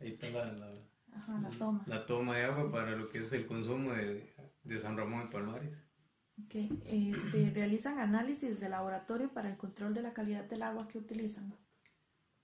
Ahí 0.00 0.12
está 0.12 0.29
la, 0.31 0.52
la, 0.52 1.49
toma. 1.59 1.85
La 1.87 2.07
toma 2.07 2.37
de 2.37 2.45
agua 2.45 2.71
para 2.71 2.97
lo 2.97 3.09
que 3.09 3.19
es 3.19 3.33
el 3.33 3.47
consumo 3.47 3.93
de, 3.93 4.35
de 4.64 4.79
San 4.81 4.97
Ramón 4.97 5.26
y 5.26 5.33
Palmares. 5.33 5.85
Okay. 6.47 6.71
Este, 6.87 7.50
¿Realizan 7.50 7.99
análisis 7.99 8.59
de 8.59 8.69
laboratorio 8.69 9.33
para 9.33 9.50
el 9.50 9.57
control 9.57 9.95
de 9.95 10.02
la 10.02 10.12
calidad 10.12 10.45
del 10.45 10.62
agua 10.62 10.88
que 10.88 10.99
utilizan? 10.99 11.55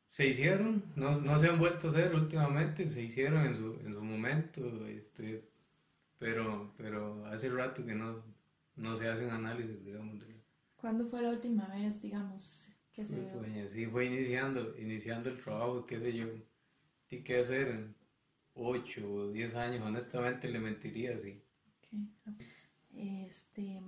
Se 0.06 0.26
hicieron, 0.26 0.84
no, 0.94 1.20
no 1.20 1.38
se 1.38 1.48
han 1.48 1.58
vuelto 1.58 1.88
a 1.88 1.90
hacer 1.90 2.14
últimamente, 2.14 2.88
se 2.88 3.02
hicieron 3.02 3.44
en 3.46 3.54
su, 3.54 3.78
en 3.84 3.92
su 3.92 4.02
momento, 4.02 4.86
este, 4.86 5.48
pero, 6.18 6.72
pero 6.76 7.26
hace 7.26 7.48
rato 7.48 7.84
que 7.84 7.94
no, 7.94 8.22
no 8.76 8.94
se 8.94 9.08
hacen 9.08 9.30
análisis, 9.30 9.84
digamos. 9.84 10.24
¿Cuándo 10.76 11.06
fue 11.06 11.22
la 11.22 11.30
última 11.30 11.66
vez, 11.68 12.00
digamos, 12.00 12.70
que 12.92 13.04
se 13.04 13.16
Pues, 13.16 13.72
sí, 13.72 13.86
fue 13.86 14.06
iniciando, 14.06 14.76
iniciando 14.78 15.30
el 15.30 15.40
trabajo, 15.40 15.86
qué 15.86 15.98
sé 15.98 16.16
yo, 16.16 16.26
tiene 17.06 17.24
que 17.24 17.38
hacer 17.38 17.68
en 17.68 17.94
8 18.54 19.12
o 19.12 19.28
10 19.30 19.54
años, 19.54 19.82
honestamente 19.82 20.48
le 20.48 20.58
mentiría, 20.58 21.18
sí. 21.18 21.40
Este, 22.94 23.80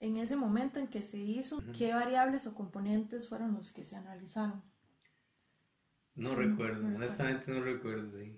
en 0.00 0.16
ese 0.16 0.36
momento 0.36 0.78
en 0.78 0.88
que 0.88 1.02
se 1.02 1.18
hizo, 1.18 1.62
¿qué 1.76 1.92
variables 1.92 2.46
o 2.46 2.54
componentes 2.54 3.28
fueron 3.28 3.54
los 3.54 3.72
que 3.72 3.84
se 3.84 3.96
analizaron? 3.96 4.62
No, 6.14 6.34
recuerdo, 6.34 6.84
honestamente 6.86 7.52
no 7.52 7.62
recuerdo, 7.62 8.18
sí. 8.18 8.34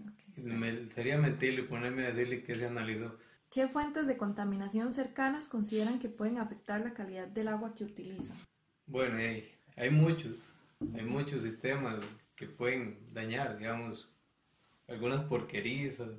Sería 1.01 1.17
mentirle 1.17 1.63
ponerme 1.63 2.05
a 2.05 2.13
decirle 2.13 2.43
que 2.43 2.55
se 2.55 2.67
analizó. 2.67 3.17
¿Qué 3.51 3.67
fuentes 3.69 4.07
de 4.07 4.19
contaminación 4.19 4.93
cercanas 4.93 5.49
consideran 5.49 5.99
que 5.99 6.11
pueden 6.11 6.37
afectar 6.37 6.83
la 6.83 6.93
calidad 6.93 7.27
del 7.27 7.49
agua 7.49 7.75
que 7.75 7.85
utilizan? 7.85 8.37
Bueno, 8.85 9.17
hay, 9.17 9.51
hay 9.77 9.89
muchos, 9.89 10.37
hay 10.95 11.03
muchos 11.03 11.41
sistemas 11.41 12.05
que 12.37 12.47
pueden 12.47 12.99
dañar, 13.15 13.57
digamos, 13.57 14.11
algunas 14.89 15.25
porquerizas, 15.25 16.11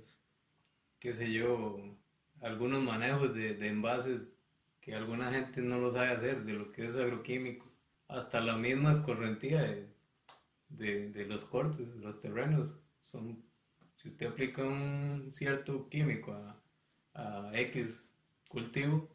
qué 0.98 1.14
sé 1.14 1.32
yo, 1.32 1.78
algunos 2.42 2.82
manejos 2.82 3.36
de, 3.36 3.54
de 3.54 3.68
envases 3.68 4.34
que 4.80 4.96
alguna 4.96 5.32
gente 5.32 5.62
no 5.62 5.78
lo 5.78 5.92
sabe 5.92 6.08
hacer, 6.08 6.44
de 6.44 6.54
lo 6.54 6.72
que 6.72 6.88
es 6.88 6.96
agroquímico, 6.96 7.68
hasta 8.08 8.42
la 8.42 8.58
misma 8.58 8.94
escorrentía 8.94 9.62
de, 10.70 11.10
de, 11.12 11.26
los 11.28 11.46
cortes, 11.46 11.88
los 11.98 12.20
terrenos, 12.20 12.80
son, 13.04 13.44
si 14.02 14.10
usted 14.10 14.28
aplica 14.28 14.64
un 14.64 15.30
cierto 15.32 15.88
químico 15.88 16.34
a, 16.34 16.58
X 17.54 18.10
cultivo, 18.50 19.08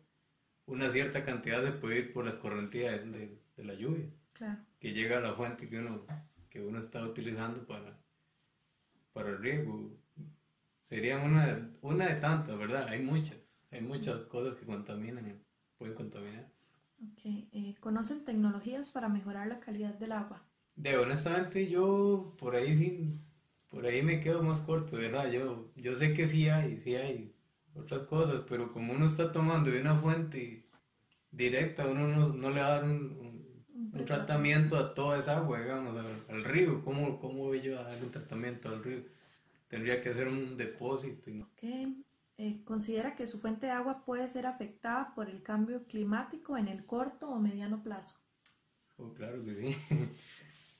una 0.66 0.90
cierta 0.90 1.24
cantidad 1.24 1.64
se 1.64 1.72
puede 1.72 1.98
ir 2.00 2.12
por 2.12 2.24
la 2.24 2.30
escorrentía 2.30 2.92
de, 2.92 3.40
la 3.56 3.74
lluvia, 3.74 4.06
que 4.78 4.92
llega 4.92 5.18
a 5.18 5.20
la 5.22 5.34
fuente 5.34 5.68
que 5.68 5.78
uno, 5.78 6.04
que 6.50 6.60
uno 6.60 6.78
está 6.78 7.02
utilizando 7.02 7.66
para, 7.66 7.98
para 9.12 9.30
el 9.30 9.38
riego. 9.38 9.90
Sería 10.82 11.18
una, 11.18 11.70
una 11.80 12.06
de 12.06 12.16
tantas, 12.16 12.56
¿verdad? 12.56 12.86
Hay 12.88 13.00
muchas, 13.00 13.38
hay 13.70 13.80
muchas 13.80 14.20
cosas 14.24 14.56
que 14.56 14.66
contaminan, 14.66 15.42
pueden 15.78 15.94
contaminar. 15.94 16.48
Okay. 17.12 17.48
Eh, 17.52 17.74
¿Conocen 17.80 18.24
tecnologías 18.24 18.90
para 18.90 19.08
mejorar 19.08 19.48
la 19.48 19.58
calidad 19.58 19.94
del 19.94 20.12
agua? 20.12 20.44
De 20.76 20.96
honestamente 20.96 21.68
yo 21.68 22.36
por 22.38 22.54
ahí 22.54 22.76
sí, 22.76 23.18
por 23.68 23.86
ahí 23.86 24.02
me 24.02 24.20
quedo 24.20 24.42
más 24.42 24.60
corto, 24.60 24.96
¿verdad? 24.96 25.30
Yo, 25.30 25.70
yo 25.76 25.94
sé 25.96 26.14
que 26.14 26.26
sí 26.26 26.48
hay, 26.48 26.78
sí 26.78 26.94
hay 26.94 27.34
otras 27.74 28.06
cosas, 28.06 28.42
pero 28.48 28.72
como 28.72 28.92
uno 28.92 29.06
está 29.06 29.32
tomando 29.32 29.70
de 29.70 29.80
una 29.80 29.96
fuente 29.96 30.66
directa, 31.30 31.86
uno 31.86 32.28
no, 32.28 32.50
le 32.50 32.60
va 32.60 32.66
a 32.66 32.70
dar 32.70 32.84
un, 32.84 33.26
tratamiento 34.04 34.76
a 34.76 34.94
toda 34.94 35.18
esa 35.18 35.38
agua, 35.38 35.60
digamos, 35.60 36.04
al, 36.28 36.44
río. 36.44 36.84
¿Cómo, 36.84 37.18
¿Cómo 37.18 37.44
voy 37.44 37.60
yo 37.60 37.78
a 37.78 37.84
dar 37.84 38.02
un 38.02 38.10
tratamiento 38.10 38.68
al 38.68 38.82
río? 38.82 39.02
Tendría 39.68 40.00
que 40.00 40.10
hacer 40.10 40.28
un 40.28 40.56
depósito. 40.56 41.30
Ok. 41.42 41.64
Eh, 42.38 42.62
¿Considera 42.64 43.16
que 43.16 43.26
su 43.26 43.40
fuente 43.40 43.66
de 43.66 43.72
agua 43.72 44.04
puede 44.04 44.28
ser 44.28 44.46
afectada 44.46 45.14
por 45.14 45.30
el 45.30 45.42
cambio 45.42 45.84
climático 45.86 46.58
en 46.58 46.68
el 46.68 46.84
corto 46.84 47.30
o 47.30 47.40
mediano 47.40 47.82
plazo? 47.82 48.14
Oh, 48.98 49.12
claro 49.12 49.42
que 49.44 49.54
sí. 49.54 49.76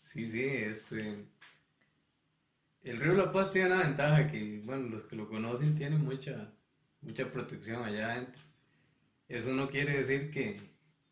Sí, 0.01 0.31
sí, 0.31 0.40
este... 0.40 1.27
El 2.87 3.01
río 3.01 3.14
La 3.14 3.33
Paz 3.33 3.51
tiene 3.51 3.75
una 3.75 3.83
ventaja 3.83 4.31
que, 4.31 4.62
bueno, 4.64 4.87
los 4.90 5.03
que 5.03 5.16
lo 5.16 5.29
conocen 5.29 5.75
tienen 5.75 6.05
mucha, 6.05 6.53
mucha 7.01 7.29
protección 7.29 7.83
allá 7.83 8.12
adentro. 8.12 8.40
Eso 9.29 9.53
no 9.53 9.68
quiere 9.68 9.99
decir 9.99 10.31
que, 10.31 10.61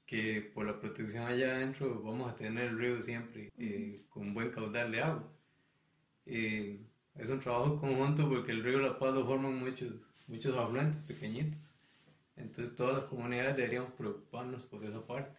que 0.06 0.52
por 0.54 0.66
la 0.66 0.78
protección 0.78 1.24
allá 1.24 1.56
adentro 1.56 2.00
vamos 2.00 2.30
a 2.30 2.36
tener 2.36 2.66
el 2.66 2.78
río 2.78 3.02
siempre 3.02 3.50
eh, 3.58 4.04
con 4.08 4.32
buen 4.32 4.52
caudal 4.52 4.92
de 4.92 5.02
agua. 5.02 5.28
Eh, 6.26 6.78
es 7.16 7.28
un 7.28 7.40
trabajo 7.40 7.80
conjunto 7.80 8.28
porque 8.28 8.52
el 8.52 8.62
río 8.62 8.78
La 8.78 8.96
Paz 8.96 9.12
lo 9.12 9.26
forman 9.26 9.58
muchos, 9.58 9.94
muchos 10.28 10.56
afluentes 10.56 11.02
pequeñitos. 11.02 11.60
Entonces 12.36 12.76
todas 12.76 12.98
las 12.98 13.04
comunidades 13.06 13.56
deberíamos 13.56 13.90
preocuparnos 13.94 14.62
por 14.62 14.84
esa 14.84 15.04
parte. 15.04 15.36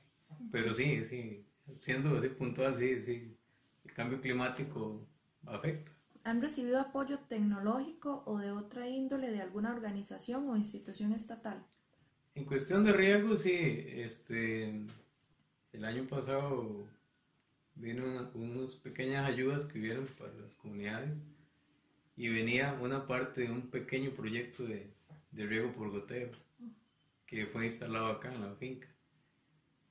Pero 0.51 0.73
sí, 0.73 1.05
sí, 1.05 1.45
siendo 1.79 2.17
así 2.17 2.27
puntual, 2.27 2.75
sí, 2.75 2.99
sí, 2.99 3.37
el 3.85 3.93
cambio 3.93 4.19
climático 4.19 5.07
afecta. 5.45 5.95
¿Han 6.25 6.41
recibido 6.41 6.79
apoyo 6.79 7.19
tecnológico 7.19 8.23
o 8.25 8.39
de 8.39 8.49
otra 8.51 8.89
índole 8.89 9.29
de 9.29 9.41
alguna 9.41 9.71
organización 9.71 10.49
o 10.49 10.57
institución 10.57 11.13
estatal? 11.13 11.63
En 12.33 12.45
cuestión 12.45 12.83
de 12.83 12.93
riesgo, 12.93 13.35
sí. 13.35 13.53
Este, 13.53 14.87
el 15.71 15.85
año 15.85 16.07
pasado 16.07 16.87
vino 17.75 18.31
unas 18.33 18.75
pequeñas 18.77 19.27
ayudas 19.27 19.65
que 19.65 19.77
hubieron 19.77 20.07
para 20.17 20.33
las 20.33 20.55
comunidades 20.55 21.11
y 22.17 22.29
venía 22.29 22.73
una 22.81 23.05
parte 23.05 23.41
de 23.41 23.51
un 23.51 23.69
pequeño 23.69 24.09
proyecto 24.09 24.63
de, 24.63 24.91
de 25.31 25.45
riego 25.45 25.73
por 25.73 25.91
goteo 25.91 26.31
que 27.27 27.45
fue 27.45 27.65
instalado 27.65 28.07
acá 28.07 28.33
en 28.33 28.41
la 28.41 28.55
finca. 28.55 28.87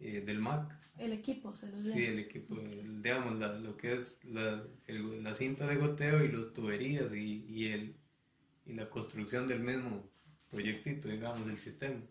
Eh, 0.04 0.20
del 0.20 0.38
MAC. 0.38 0.70
El 0.98 1.14
equipo, 1.14 1.56
se 1.56 1.70
los 1.70 1.80
Sí, 1.80 2.04
el 2.04 2.18
equipo, 2.18 2.56
digamos, 2.56 3.36
lo 3.62 3.74
que 3.74 3.94
es 3.94 4.18
la, 4.22 4.62
la, 4.86 5.32
cinta 5.32 5.66
de 5.66 5.76
goteo 5.76 6.22
y 6.22 6.28
los 6.28 6.52
tuberías 6.52 7.10
y, 7.14 7.46
y, 7.48 7.68
el, 7.68 7.96
y 8.66 8.74
la 8.74 8.90
construcción 8.90 9.48
del 9.48 9.60
mismo 9.60 10.06
proyectito, 10.50 11.08
digamos, 11.08 11.46
del 11.46 11.58
sistema. 11.58 12.02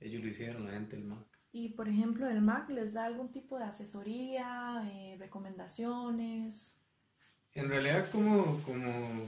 Ellos 0.00 0.22
lo 0.22 0.28
hicieron, 0.28 0.64
la 0.64 0.72
gente 0.72 0.96
del 0.96 1.04
MAC. 1.04 1.26
Y, 1.52 1.68
por 1.70 1.86
ejemplo, 1.86 2.26
el 2.30 2.40
MAC 2.40 2.70
les 2.70 2.94
da 2.94 3.04
algún 3.04 3.30
tipo 3.30 3.58
de 3.58 3.64
asesoría, 3.64 4.90
eh, 4.90 5.16
recomendaciones. 5.18 6.78
En 7.52 7.68
realidad, 7.68 8.10
como, 8.10 8.62
como 8.62 9.26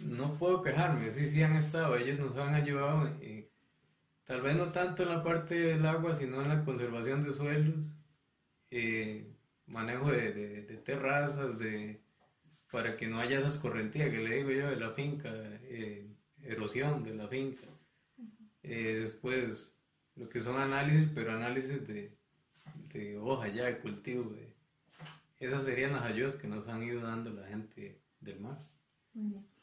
no 0.00 0.34
puedo 0.34 0.62
quejarme, 0.62 1.10
sí, 1.10 1.30
sí 1.30 1.42
han 1.42 1.56
estado, 1.56 1.96
ellos 1.96 2.18
nos 2.20 2.36
han 2.36 2.54
ayudado. 2.54 3.08
Eh, 3.22 3.50
Tal 4.26 4.42
vez 4.42 4.56
no 4.56 4.72
tanto 4.72 5.04
en 5.04 5.10
la 5.10 5.22
parte 5.22 5.54
del 5.54 5.86
agua, 5.86 6.16
sino 6.16 6.42
en 6.42 6.48
la 6.48 6.64
conservación 6.64 7.22
de 7.22 7.32
suelos, 7.32 7.76
eh, 8.72 9.32
manejo 9.66 10.10
de, 10.10 10.62
terrazas, 10.84 11.56
de, 11.58 12.00
para 12.72 12.96
que 12.96 13.06
no 13.06 13.20
haya 13.20 13.38
esa 13.38 13.46
escorrentía 13.46 14.10
que 14.10 14.18
le 14.18 14.36
digo 14.36 14.50
yo 14.50 14.68
de 14.68 14.76
la 14.76 14.90
finca, 14.90 15.30
eh, 15.32 16.08
erosión 16.42 17.04
de 17.04 17.14
la 17.14 17.28
finca. 17.28 17.66
Eh, 18.64 18.96
después, 18.98 19.78
lo 20.16 20.28
que 20.28 20.42
son 20.42 20.56
análisis, 20.56 21.08
pero 21.14 21.30
análisis 21.30 21.86
de, 21.86 22.18
de 22.92 23.18
hoja 23.18 23.46
ya, 23.46 23.66
de 23.66 23.78
cultivo. 23.78 24.34
esas 25.38 25.62
serían 25.62 25.92
las 25.92 26.02
ayudas 26.02 26.34
que 26.34 26.48
nos 26.48 26.66
han 26.66 26.82
ido 26.82 27.00
dando 27.00 27.30
la 27.30 27.46
gente 27.46 28.00
del 28.18 28.40
mar. 28.40 28.58
Muy 29.14 29.30
bien. 29.30 29.55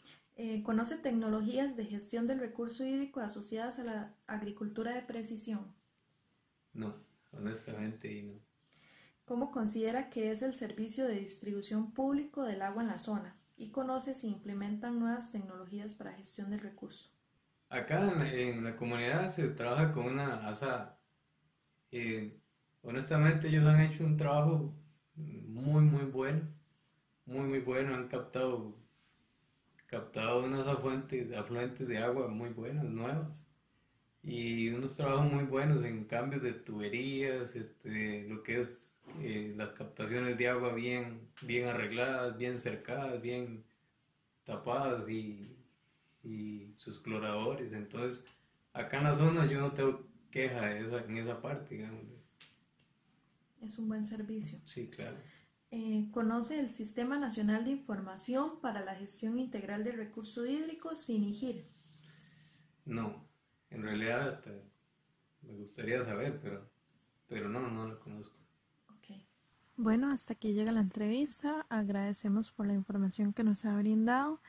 Eh, 0.45 0.61
¿Conoce 0.61 0.97
tecnologías 0.97 1.77
de 1.77 1.85
gestión 1.85 2.27
del 2.27 2.41
recurso 2.41 2.83
hídrico 2.83 3.21
asociadas 3.21 3.79
a 3.79 3.85
la 3.85 4.13
agricultura 4.27 4.93
de 4.93 5.01
precisión? 5.01 5.73
No, 6.73 6.97
honestamente 7.31 8.23
no. 8.23 8.33
¿Cómo 9.23 9.51
considera 9.51 10.09
que 10.09 10.31
es 10.31 10.41
el 10.41 10.53
servicio 10.53 11.07
de 11.07 11.17
distribución 11.17 11.93
público 11.93 12.43
del 12.43 12.61
agua 12.61 12.83
en 12.83 12.89
la 12.89 12.99
zona? 12.99 13.37
¿Y 13.55 13.69
conoce 13.69 14.15
si 14.15 14.27
implementan 14.27 14.99
nuevas 14.99 15.31
tecnologías 15.31 15.93
para 15.93 16.11
gestión 16.11 16.49
del 16.49 16.59
recurso? 16.59 17.09
Acá 17.69 18.11
en, 18.29 18.65
la 18.65 18.75
comunidad 18.75 19.33
se 19.33 19.47
trabaja 19.47 19.93
con 19.93 20.07
una 20.07 20.49
asada. 20.49 20.99
Eh, 21.89 22.37
honestamente 22.81 23.47
ellos 23.47 23.65
han 23.65 23.79
hecho 23.79 24.03
un 24.03 24.17
trabajo 24.17 24.75
muy 25.15 25.85
muy 25.85 26.03
bueno, 26.03 26.41
muy 27.25 27.47
muy 27.47 27.61
bueno, 27.61 27.95
han 27.95 28.09
captado 28.09 28.82
captado 29.93 30.43
unas 30.43 30.67
afluentes, 30.67 31.31
afluentes 31.33 31.87
de 31.87 31.99
agua 31.99 32.27
muy 32.27 32.49
buenas, 32.49 32.83
nuevas. 32.83 33.45
Y 34.23 34.69
unos 34.69 34.95
trabajos 34.95 35.31
muy 35.31 35.43
buenos 35.43 35.85
en 35.85 36.05
cambios 36.05 36.41
de 36.41 36.53
tuberías, 36.53 37.55
este, 37.55 38.27
lo 38.27 38.41
que 38.41 38.61
es 38.61 38.91
eh, 39.21 39.53
las 39.55 39.73
captaciones 39.73 40.35
de 40.39 40.47
agua 40.47 40.73
bien, 40.73 41.29
bien 41.43 41.67
arregladas, 41.67 42.35
bien 42.39 42.59
cercadas, 42.59 43.21
bien 43.21 43.63
tapadas 44.45 45.07
y, 45.07 45.55
y 46.23 46.73
sus 46.75 46.97
cloradores. 46.97 47.71
Entonces, 47.73 48.25
acá 48.73 48.97
en 48.97 49.03
la 49.03 49.15
zona 49.15 49.45
yo 49.45 49.59
no 49.59 49.73
tengo 49.73 50.01
queja 50.31 50.75
en 50.75 51.17
esa 51.17 51.39
parte, 51.39 51.75
digamos. 51.75 52.01
Es 53.61 53.77
un 53.77 53.89
buen 53.89 54.07
servicio. 54.07 54.59
Sí, 54.65 54.89
claro. 54.89 55.17
Eh, 55.75 56.07
¿Conoce 56.11 56.59
el 56.59 56.69
Sistema 56.69 57.17
Nacional 57.17 57.65
de 57.65 57.71
Información 57.71 58.61
para 58.61 58.85
la 58.85 58.93
Gestión 58.93 59.39
Integral 59.39 59.83
de 59.83 59.91
Recursos 59.91 60.47
Hídricos, 60.47 60.99
SINIGIR? 60.99 61.65
No, 62.85 63.27
en 63.71 63.81
realidad 63.81 64.39
me 65.41 65.55
gustaría 65.55 66.05
saber, 66.05 66.39
pero, 66.43 66.69
pero 67.27 67.49
no, 67.49 67.71
no 67.71 67.87
lo 67.87 67.99
conozco. 67.99 68.37
Okay. 68.99 69.25
Bueno, 69.75 70.11
hasta 70.11 70.33
aquí 70.33 70.53
llega 70.53 70.71
la 70.71 70.81
entrevista. 70.81 71.65
Agradecemos 71.69 72.51
por 72.51 72.67
la 72.67 72.73
información 72.73 73.33
que 73.33 73.43
nos 73.43 73.65
ha 73.65 73.75
brindado 73.75 74.39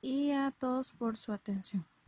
y 0.00 0.30
a 0.30 0.52
todos 0.52 0.92
por 0.92 1.16
su 1.16 1.32
atención. 1.32 1.84